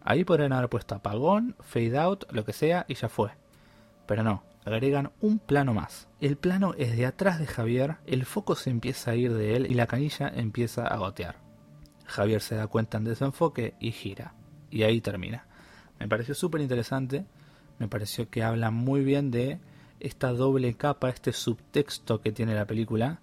Ahí 0.02 0.24
podrían 0.24 0.52
haber 0.52 0.68
puesto 0.68 0.94
apagón, 0.94 1.56
fade 1.60 1.98
out, 1.98 2.24
lo 2.30 2.44
que 2.44 2.52
sea 2.52 2.84
y 2.88 2.94
ya 2.94 3.08
fue. 3.08 3.30
Pero 4.06 4.22
no, 4.22 4.44
agregan 4.64 5.10
un 5.20 5.38
plano 5.38 5.74
más. 5.74 6.08
El 6.20 6.36
plano 6.36 6.74
es 6.78 6.96
de 6.96 7.06
atrás 7.06 7.38
de 7.38 7.46
Javier, 7.46 7.96
el 8.06 8.24
foco 8.24 8.54
se 8.54 8.70
empieza 8.70 9.10
a 9.10 9.16
ir 9.16 9.34
de 9.34 9.56
él 9.56 9.66
y 9.70 9.74
la 9.74 9.86
canilla 9.86 10.28
empieza 10.28 10.86
a 10.86 10.96
gotear. 10.98 11.36
Javier 12.06 12.40
se 12.40 12.54
da 12.54 12.66
cuenta 12.66 12.98
en 12.98 13.04
desenfoque 13.04 13.74
y 13.80 13.90
gira. 13.90 14.34
Y 14.70 14.82
ahí 14.82 15.00
termina. 15.00 15.46
Me 15.98 16.06
pareció 16.06 16.34
súper 16.34 16.60
interesante, 16.60 17.24
me 17.78 17.88
pareció 17.88 18.28
que 18.28 18.44
habla 18.44 18.70
muy 18.70 19.02
bien 19.02 19.30
de 19.30 19.58
esta 20.00 20.32
doble 20.32 20.74
capa, 20.74 21.08
este 21.08 21.32
subtexto 21.32 22.20
que 22.20 22.30
tiene 22.30 22.54
la 22.54 22.66
película, 22.66 23.20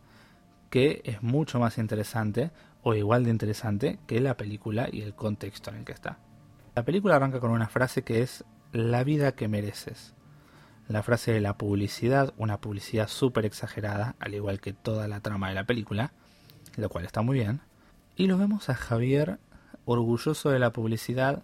que 0.69 1.01
es 1.05 1.21
mucho 1.21 1.59
más 1.59 1.77
interesante 1.77 2.49
o 2.83 2.93
igual 2.93 3.23
de 3.23 3.31
interesante 3.31 3.99
que 4.07 4.19
la 4.19 4.37
película 4.37 4.89
y 4.91 5.01
el 5.01 5.13
contexto 5.13 5.69
en 5.69 5.77
el 5.77 5.85
que 5.85 5.91
está. 5.91 6.19
La 6.75 6.83
película 6.83 7.15
arranca 7.15 7.39
con 7.39 7.51
una 7.51 7.67
frase 7.67 8.03
que 8.03 8.21
es 8.21 8.45
la 8.71 9.03
vida 9.03 9.33
que 9.33 9.47
mereces. 9.47 10.13
La 10.87 11.03
frase 11.03 11.31
de 11.31 11.41
la 11.41 11.57
publicidad, 11.57 12.33
una 12.37 12.59
publicidad 12.59 13.07
súper 13.07 13.45
exagerada, 13.45 14.15
al 14.19 14.33
igual 14.33 14.59
que 14.59 14.73
toda 14.73 15.07
la 15.07 15.21
trama 15.21 15.49
de 15.49 15.55
la 15.55 15.65
película, 15.65 16.11
lo 16.77 16.89
cual 16.89 17.05
está 17.05 17.21
muy 17.21 17.39
bien. 17.39 17.61
Y 18.15 18.27
lo 18.27 18.37
vemos 18.37 18.69
a 18.69 18.75
Javier 18.75 19.39
orgulloso 19.85 20.49
de 20.49 20.59
la 20.59 20.71
publicidad, 20.71 21.43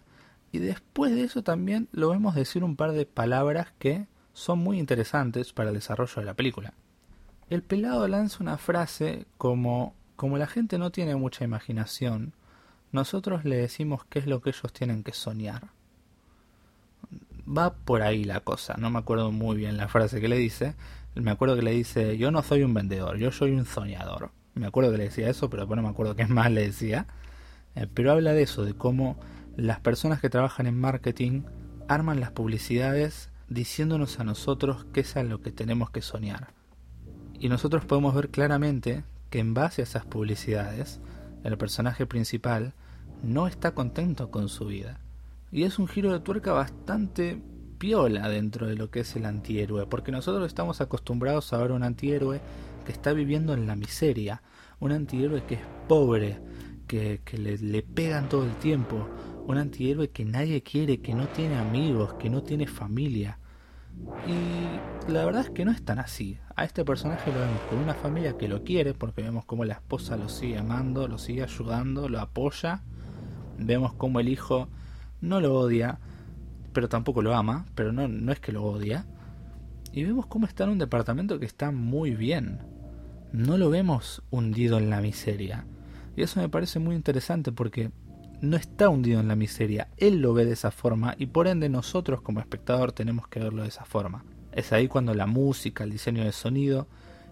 y 0.52 0.60
después 0.60 1.14
de 1.14 1.24
eso 1.24 1.44
también 1.44 1.88
lo 1.92 2.10
vemos 2.10 2.36
decir 2.36 2.64
un 2.64 2.76
par 2.76 2.94
de 2.94 3.06
palabras 3.06 3.74
que 3.80 4.08
son 4.34 4.60
muy 4.60 4.80
interesantes 4.80 5.54
para 5.54 5.70
el 5.70 5.76
desarrollo 5.76 6.16
de 6.18 6.26
la 6.26 6.34
película. 6.34 6.74
El 7.50 7.64
pelado 7.64 8.08
lanza 8.08 8.44
una 8.44 8.58
frase 8.58 9.26
como 9.38 9.94
como 10.18 10.38
la 10.38 10.48
gente 10.48 10.78
no 10.78 10.92
tiene 10.92 11.16
mucha 11.16 11.46
imaginación, 11.46 12.34
nosotros 12.92 13.46
le 13.46 13.56
decimos 13.56 14.04
qué 14.10 14.20
es 14.20 14.26
lo 14.26 14.42
que 14.42 14.50
ellos 14.50 14.74
tienen 14.74 15.04
que 15.04 15.14
soñar. 15.14 15.70
Va 17.48 17.76
por 17.76 18.02
ahí 18.02 18.26
la 18.26 18.42
cosa, 18.42 18.76
no 18.78 18.90
me 18.90 19.00
acuerdo 19.00 19.32
muy 19.32 19.56
bien 19.56 19.78
la 19.78 19.88
frase 19.88 20.20
que 20.20 20.28
le 20.28 20.38
dice. 20.38 20.76
Me 21.16 21.32
acuerdo 21.32 21.56
que 21.56 21.62
le 21.62 21.72
dice, 21.72 22.18
yo 22.18 22.32
no 22.32 22.42
soy 22.44 22.64
un 22.64 22.74
vendedor, 22.74 23.18
yo 23.18 23.32
soy 23.32 23.52
un 23.52 23.66
soñador. 23.66 24.32
Me 24.56 24.66
acuerdo 24.66 24.92
que 24.92 24.98
le 24.98 25.04
decía 25.06 25.30
eso, 25.30 25.50
pero 25.50 25.62
después 25.64 25.78
no 25.78 25.84
me 25.84 25.90
acuerdo 25.90 26.16
qué 26.16 26.26
más 26.26 26.52
le 26.52 26.62
decía. 26.62 27.06
Eh, 27.76 27.88
pero 27.94 28.12
habla 28.12 28.34
de 28.34 28.42
eso, 28.42 28.66
de 28.66 28.74
cómo 28.74 29.18
las 29.56 29.80
personas 29.80 30.20
que 30.20 30.32
trabajan 30.32 30.66
en 30.66 30.80
marketing 30.80 31.44
arman 31.88 32.20
las 32.20 32.32
publicidades 32.32 33.30
diciéndonos 33.50 34.20
a 34.20 34.24
nosotros 34.24 34.86
qué 34.94 35.02
es 35.02 35.16
a 35.16 35.24
lo 35.24 35.42
que 35.42 35.52
tenemos 35.52 35.92
que 35.92 36.02
soñar. 36.02 36.54
Y 37.40 37.50
nosotros 37.50 37.86
podemos 37.86 38.16
ver 38.16 38.30
claramente 38.30 39.04
que 39.30 39.40
en 39.40 39.54
base 39.54 39.82
a 39.82 39.84
esas 39.84 40.06
publicidades, 40.06 41.00
el 41.44 41.58
personaje 41.58 42.06
principal 42.06 42.74
no 43.24 43.48
está 43.48 43.74
contento 43.74 44.32
con 44.32 44.50
su 44.50 44.66
vida. 44.66 45.00
Y 45.52 45.64
es 45.64 45.80
un 45.80 45.88
giro 45.88 46.12
de 46.12 46.20
tuerca 46.20 46.52
bastante 46.52 47.42
piola 47.78 48.28
dentro 48.30 48.68
de 48.68 48.76
lo 48.76 48.90
que 48.90 49.02
es 49.02 49.16
el 49.16 49.26
antihéroe, 49.26 49.86
porque 49.88 50.12
nosotros 50.12 50.46
estamos 50.48 50.82
acostumbrados 50.82 51.54
a 51.54 51.58
ver 51.58 51.72
un 51.72 51.84
antihéroe 51.84 52.42
que 52.86 52.92
está 52.92 53.14
viviendo 53.14 53.54
en 53.54 53.68
la 53.68 53.76
miseria, 53.76 54.42
un 54.80 54.92
antihéroe 54.92 55.44
que 55.46 55.56
es 55.56 55.62
pobre, 55.88 56.40
que, 56.88 57.22
le, 57.34 57.58
le 57.58 57.84
pegan 57.84 58.30
todo 58.30 58.46
el 58.46 58.56
tiempo, 58.58 59.08
un 59.46 59.58
antihéroe 59.58 60.10
que 60.10 60.26
nadie 60.26 60.62
quiere, 60.64 61.00
que 61.00 61.14
no 61.14 61.28
tiene 61.28 61.58
amigos, 61.58 62.14
que 62.16 62.30
no 62.30 62.44
tiene 62.44 62.68
familia. 62.68 63.40
Y 64.28 65.12
la 65.12 65.26
verdad 65.26 65.42
es 65.42 65.50
que 65.50 65.66
no 65.66 65.72
es 65.72 65.84
tan 65.84 66.00
así. 66.00 66.38
A 66.56 66.66
este 66.66 66.84
personaje 66.84 67.32
lo 67.32 67.40
vemos 67.40 67.62
con 67.70 67.80
una 67.80 67.94
familia 67.94 68.38
que 68.38 68.48
lo 68.48 68.64
quiere, 68.64 68.94
porque 68.94 69.22
vemos 69.22 69.46
como 69.46 69.66
la 69.66 69.76
esposa 69.76 70.18
lo 70.18 70.30
sigue 70.30 70.58
amando, 70.58 71.08
lo 71.08 71.18
sigue 71.18 71.44
ayudando, 71.44 72.10
lo 72.10 72.20
apoya. 72.20 72.82
Vemos 73.58 73.94
como 73.94 74.20
el 74.20 74.30
hijo 74.30 74.68
no 75.22 75.40
lo 75.40 75.56
odia, 75.56 76.00
pero 76.74 76.90
tampoco 76.90 77.22
lo 77.22 77.36
ama, 77.36 77.66
pero 77.76 77.92
no, 77.92 78.08
no 78.08 78.32
es 78.32 78.40
que 78.40 78.52
lo 78.52 78.64
odia. 78.64 79.06
Y 79.92 80.04
vemos 80.04 80.26
cómo 80.28 80.46
está 80.46 80.66
en 80.66 80.72
un 80.72 80.78
departamento 80.78 81.40
que 81.40 81.46
está 81.46 81.72
muy 81.72 82.16
bien. 82.16 82.60
No 83.32 83.58
lo 83.58 83.70
vemos 83.70 84.22
hundido 84.30 84.78
en 84.78 84.90
la 84.90 85.02
miseria. 85.02 85.66
Y 86.16 86.24
eso 86.24 86.40
me 86.40 86.50
parece 86.50 86.80
muy 86.80 86.96
interesante 86.96 87.52
porque 87.52 87.92
no 88.42 88.56
está 88.56 88.90
hundido 88.90 89.20
en 89.20 89.28
la 89.28 89.36
miseria, 89.36 89.90
él 89.98 90.22
lo 90.22 90.34
ve 90.34 90.46
de 90.46 90.54
esa 90.54 90.72
forma 90.72 91.16
y 91.18 91.28
por 91.28 91.48
ende 91.48 91.70
nosotros 91.70 92.22
como 92.22 92.40
espectador 92.40 92.92
tenemos 92.92 93.28
que 93.28 93.40
verlo 93.40 93.64
de 93.64 93.70
esa 93.70 93.86
forma. 93.86 94.24
Es 94.52 94.72
ahí 94.74 94.88
cuando 94.88 95.14
la 95.14 95.26
música, 95.26 95.84
el 95.84 95.92
diseño 95.92 96.24
de 96.24 96.32
sonido 96.32 96.88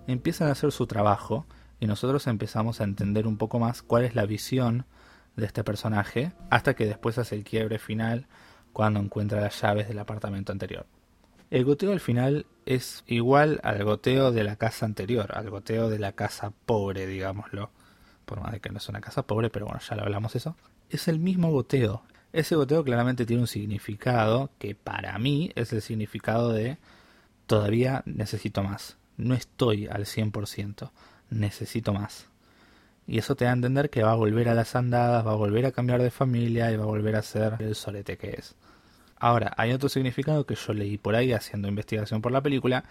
empiezan 0.07 0.47
a 0.47 0.51
hacer 0.51 0.71
su 0.71 0.87
trabajo 0.87 1.45
y 1.79 1.87
nosotros 1.87 2.25
empezamos 2.27 2.81
a 2.81 2.85
entender 2.85 3.27
un 3.27 3.37
poco 3.37 3.59
más 3.59 3.81
cuál 3.81 4.03
es 4.03 4.15
la 4.15 4.25
visión 4.25 4.85
de 5.35 5.45
este 5.45 5.63
personaje 5.63 6.31
hasta 6.49 6.73
que 6.73 6.85
después 6.85 7.17
hace 7.17 7.35
el 7.35 7.43
quiebre 7.43 7.77
final 7.77 8.27
cuando 8.73 8.99
encuentra 8.99 9.41
las 9.41 9.61
llaves 9.61 9.87
del 9.87 9.99
apartamento 9.99 10.51
anterior. 10.51 10.85
El 11.51 11.65
goteo 11.65 11.91
al 11.91 11.99
final 11.99 12.47
es 12.65 13.03
igual 13.05 13.59
al 13.63 13.83
goteo 13.83 14.31
de 14.31 14.43
la 14.43 14.55
casa 14.55 14.85
anterior, 14.85 15.31
al 15.35 15.49
goteo 15.51 15.89
de 15.89 15.99
la 15.99 16.13
casa 16.13 16.51
pobre, 16.65 17.05
digámoslo. 17.05 17.69
Por 18.25 18.41
más 18.41 18.53
de 18.53 18.59
que 18.59 18.69
no 18.71 18.79
es 18.79 18.89
una 18.89 19.01
casa 19.01 19.21
pobre, 19.21 19.51
pero 19.51 19.67
bueno, 19.67 19.79
ya 19.87 19.95
lo 19.95 20.01
hablamos 20.01 20.35
eso 20.35 20.55
es 20.95 21.07
el 21.07 21.19
mismo 21.19 21.51
goteo. 21.51 22.03
Ese 22.33 22.55
goteo 22.55 22.83
claramente 22.83 23.25
tiene 23.25 23.43
un 23.43 23.47
significado 23.47 24.49
que 24.59 24.75
para 24.75 25.17
mí 25.19 25.51
es 25.55 25.71
el 25.71 25.81
significado 25.81 26.51
de 26.51 26.77
todavía 27.47 28.03
necesito 28.05 28.63
más. 28.63 28.97
No 29.17 29.35
estoy 29.35 29.87
al 29.87 30.05
100%, 30.05 30.91
necesito 31.29 31.93
más. 31.93 32.27
Y 33.07 33.19
eso 33.19 33.35
te 33.35 33.45
da 33.45 33.51
a 33.51 33.53
entender 33.53 33.89
que 33.89 34.03
va 34.03 34.11
a 34.11 34.15
volver 34.15 34.49
a 34.49 34.55
las 34.55 34.75
andadas, 34.75 35.25
va 35.25 35.31
a 35.31 35.35
volver 35.35 35.65
a 35.65 35.71
cambiar 35.71 36.01
de 36.01 36.11
familia 36.11 36.71
y 36.71 36.77
va 36.77 36.83
a 36.83 36.87
volver 36.87 37.15
a 37.15 37.21
ser 37.21 37.55
el 37.59 37.75
solete 37.75 38.17
que 38.17 38.31
es. 38.31 38.55
Ahora, 39.17 39.53
hay 39.57 39.71
otro 39.71 39.89
significado 39.89 40.45
que 40.45 40.55
yo 40.55 40.73
leí 40.73 40.97
por 40.97 41.15
ahí 41.15 41.31
haciendo 41.31 41.67
investigación 41.67 42.21
por 42.21 42.31
la 42.31 42.41
película 42.41 42.83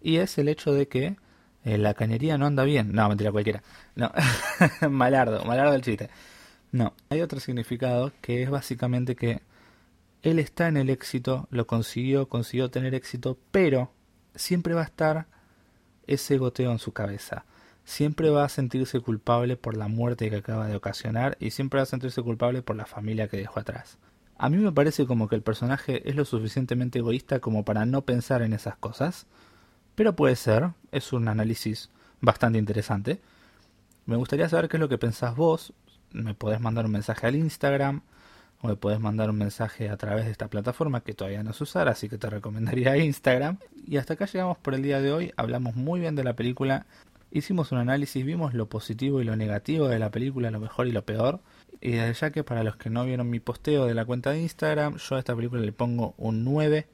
y 0.00 0.16
es 0.18 0.38
el 0.38 0.48
hecho 0.48 0.72
de 0.72 0.88
que 0.88 1.16
eh, 1.64 1.78
la 1.78 1.94
cañería 1.94 2.38
no 2.38 2.46
anda 2.46 2.64
bien. 2.64 2.92
No, 2.92 3.08
mentira 3.08 3.32
cualquiera. 3.32 3.62
No, 3.94 4.12
malardo, 4.90 5.44
malardo 5.44 5.74
el 5.74 5.82
chiste. 5.82 6.10
No, 6.72 6.94
hay 7.10 7.20
otro 7.20 7.38
significado 7.38 8.12
que 8.22 8.42
es 8.42 8.50
básicamente 8.50 9.14
que 9.14 9.42
él 10.22 10.38
está 10.38 10.68
en 10.68 10.78
el 10.78 10.88
éxito, 10.88 11.46
lo 11.50 11.66
consiguió, 11.66 12.28
consiguió 12.28 12.70
tener 12.70 12.94
éxito, 12.94 13.36
pero 13.50 13.92
siempre 14.34 14.72
va 14.72 14.80
a 14.80 14.84
estar 14.84 15.26
ese 16.06 16.38
goteo 16.38 16.72
en 16.72 16.78
su 16.78 16.92
cabeza. 16.92 17.44
Siempre 17.84 18.30
va 18.30 18.44
a 18.44 18.48
sentirse 18.48 19.00
culpable 19.00 19.56
por 19.56 19.76
la 19.76 19.88
muerte 19.88 20.30
que 20.30 20.36
acaba 20.36 20.66
de 20.66 20.76
ocasionar 20.76 21.36
y 21.40 21.50
siempre 21.50 21.78
va 21.78 21.82
a 21.82 21.86
sentirse 21.86 22.22
culpable 22.22 22.62
por 22.62 22.76
la 22.76 22.86
familia 22.86 23.28
que 23.28 23.36
dejó 23.36 23.60
atrás. 23.60 23.98
A 24.38 24.48
mí 24.48 24.56
me 24.56 24.72
parece 24.72 25.06
como 25.06 25.28
que 25.28 25.36
el 25.36 25.42
personaje 25.42 26.08
es 26.08 26.16
lo 26.16 26.24
suficientemente 26.24 27.00
egoísta 27.00 27.40
como 27.40 27.64
para 27.64 27.84
no 27.84 28.02
pensar 28.02 28.42
en 28.42 28.54
esas 28.54 28.76
cosas, 28.76 29.26
pero 29.94 30.16
puede 30.16 30.36
ser, 30.36 30.70
es 30.90 31.12
un 31.12 31.28
análisis 31.28 31.90
bastante 32.20 32.58
interesante. 32.58 33.20
Me 34.06 34.16
gustaría 34.16 34.48
saber 34.48 34.68
qué 34.68 34.78
es 34.78 34.80
lo 34.80 34.88
que 34.88 34.98
pensás 34.98 35.36
vos, 35.36 35.74
me 36.12 36.34
podés 36.34 36.60
mandar 36.60 36.86
un 36.86 36.92
mensaje 36.92 37.26
al 37.26 37.36
Instagram 37.36 38.02
o 38.60 38.68
me 38.68 38.76
podés 38.76 39.00
mandar 39.00 39.30
un 39.30 39.36
mensaje 39.38 39.88
a 39.90 39.96
través 39.96 40.24
de 40.24 40.30
esta 40.30 40.48
plataforma 40.48 41.02
que 41.02 41.14
todavía 41.14 41.42
no 41.42 41.52
sé 41.52 41.64
usar, 41.64 41.88
así 41.88 42.08
que 42.08 42.18
te 42.18 42.30
recomendaría 42.30 42.96
Instagram. 43.04 43.58
Y 43.86 43.96
hasta 43.96 44.14
acá 44.14 44.26
llegamos 44.26 44.56
por 44.58 44.74
el 44.74 44.82
día 44.82 45.00
de 45.00 45.12
hoy, 45.12 45.32
hablamos 45.36 45.74
muy 45.74 46.00
bien 46.00 46.14
de 46.14 46.24
la 46.24 46.34
película, 46.34 46.86
hicimos 47.32 47.72
un 47.72 47.78
análisis, 47.78 48.24
vimos 48.24 48.54
lo 48.54 48.68
positivo 48.68 49.20
y 49.20 49.24
lo 49.24 49.36
negativo 49.36 49.88
de 49.88 49.98
la 49.98 50.10
película, 50.10 50.50
lo 50.50 50.60
mejor 50.60 50.86
y 50.86 50.92
lo 50.92 51.04
peor. 51.04 51.40
Y 51.80 51.92
desde 51.92 52.14
ya 52.14 52.30
que 52.30 52.44
para 52.44 52.62
los 52.62 52.76
que 52.76 52.90
no 52.90 53.04
vieron 53.04 53.28
mi 53.28 53.40
posteo 53.40 53.86
de 53.86 53.94
la 53.94 54.04
cuenta 54.04 54.30
de 54.30 54.40
Instagram, 54.40 54.96
yo 54.98 55.16
a 55.16 55.18
esta 55.18 55.34
película 55.34 55.60
le 55.60 55.72
pongo 55.72 56.14
un 56.16 56.44
9. 56.44 56.86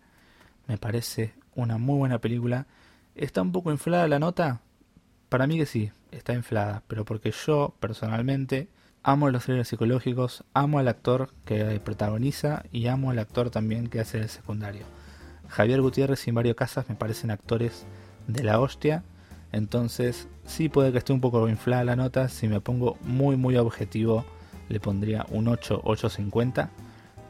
Me 0.66 0.78
parece 0.78 1.34
una 1.54 1.76
muy 1.76 1.98
buena 1.98 2.18
película. 2.20 2.66
¿Está 3.14 3.42
un 3.42 3.52
poco 3.52 3.70
inflada 3.70 4.08
la 4.08 4.18
nota? 4.18 4.62
Para 5.28 5.46
mí 5.46 5.58
que 5.58 5.66
sí, 5.66 5.90
está 6.10 6.32
inflada, 6.32 6.82
pero 6.86 7.04
porque 7.04 7.32
yo 7.32 7.74
personalmente 7.80 8.68
amo 9.02 9.30
los 9.30 9.44
thrillers 9.44 9.68
psicológicos, 9.68 10.44
amo 10.54 10.78
al 10.78 10.88
actor 10.88 11.30
que 11.44 11.80
protagoniza 11.84 12.64
y 12.72 12.86
amo 12.88 13.10
al 13.10 13.18
actor 13.18 13.50
también 13.50 13.88
que 13.88 14.00
hace 14.00 14.18
el 14.18 14.28
secundario. 14.28 14.84
Javier 15.48 15.80
Gutiérrez 15.80 16.26
y 16.28 16.32
Mario 16.32 16.56
Casas 16.56 16.88
me 16.88 16.94
parecen 16.94 17.30
actores 17.30 17.86
de 18.26 18.44
la 18.44 18.60
hostia, 18.60 19.02
entonces 19.52 20.28
sí 20.44 20.68
puede 20.68 20.92
que 20.92 20.98
esté 20.98 21.12
un 21.12 21.20
poco 21.20 21.48
inflada 21.48 21.84
la 21.84 21.96
nota, 21.96 22.28
si 22.28 22.48
me 22.48 22.60
pongo 22.60 22.98
muy 23.02 23.36
muy 23.36 23.56
objetivo 23.56 24.24
le 24.68 24.80
pondría 24.80 25.26
un 25.30 25.48
8, 25.48 25.82
8.50, 25.82 26.68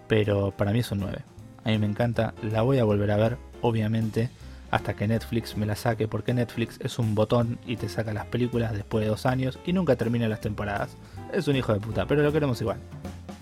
pero 0.09 0.51
para 0.51 0.73
mí 0.73 0.81
es 0.81 0.91
un 0.91 1.01
9. 1.01 1.25
A 1.65 1.69
mí 1.71 1.79
me 1.79 1.87
encanta, 1.87 2.35
la 2.43 2.63
voy 2.63 2.79
a 2.79 2.85
volver 2.85 3.11
a 3.11 3.17
ver, 3.17 3.39
obviamente, 3.61 4.31
hasta 4.71 4.95
que 4.95 5.09
Netflix 5.09 5.57
me 5.57 5.67
la 5.67 5.77
saque, 5.77 6.09
porque 6.09 6.35
Netflix 6.35 6.79
es 6.81 6.99
un 6.99 7.15
botón 7.15 7.59
y 7.67 7.77
te 7.77 7.89
saca 7.89 8.13
las 8.13 8.27
películas 8.27 8.73
después 8.73 9.05
de 9.05 9.11
dos 9.11 9.27
años 9.27 9.59
y 9.65 9.73
nunca 9.73 9.97
termina 9.97 10.29
las 10.29 10.41
temporadas. 10.41 10.97
Es 11.33 11.49
un 11.49 11.57
hijo 11.57 11.73
de 11.73 11.81
puta, 11.81 12.07
pero 12.07 12.23
lo 12.23 12.33
queremos 12.33 12.61
igual. 12.61 12.79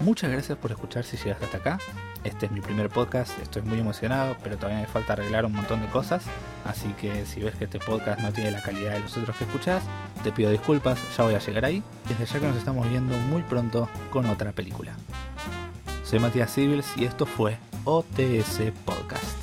Muchas 0.00 0.30
gracias 0.30 0.58
por 0.58 0.70
escuchar 0.70 1.04
si 1.04 1.16
llegaste 1.16 1.46
hasta 1.46 1.58
acá. 1.58 1.78
Este 2.22 2.46
es 2.46 2.52
mi 2.52 2.60
primer 2.60 2.90
podcast, 2.90 3.38
estoy 3.40 3.62
muy 3.62 3.78
emocionado, 3.78 4.36
pero 4.42 4.56
todavía 4.56 4.80
me 4.80 4.86
falta 4.86 5.12
arreglar 5.14 5.46
un 5.46 5.52
montón 5.52 5.80
de 5.80 5.86
cosas. 5.88 6.24
Así 6.64 6.88
que 7.00 7.24
si 7.24 7.40
ves 7.40 7.54
que 7.54 7.64
este 7.64 7.78
podcast 7.78 8.20
no 8.20 8.32
tiene 8.32 8.50
la 8.50 8.60
calidad 8.60 8.92
de 8.92 9.00
los 9.00 9.16
otros 9.16 9.36
que 9.36 9.44
escuchás, 9.44 9.82
te 10.22 10.32
pido 10.32 10.50
disculpas, 10.50 10.98
ya 11.16 11.24
voy 11.24 11.34
a 11.34 11.38
llegar 11.38 11.64
ahí. 11.64 11.82
Desde 12.08 12.26
ya 12.26 12.40
que 12.40 12.48
nos 12.48 12.56
estamos 12.56 12.88
viendo 12.88 13.16
muy 13.16 13.42
pronto 13.42 13.88
con 14.10 14.26
otra 14.26 14.52
película. 14.52 14.96
Soy 16.04 16.18
Matías 16.18 16.52
Civils 16.52 16.86
y 16.96 17.04
esto 17.04 17.26
fue 17.26 17.58
OTS 17.84 18.72
Podcast. 18.84 19.35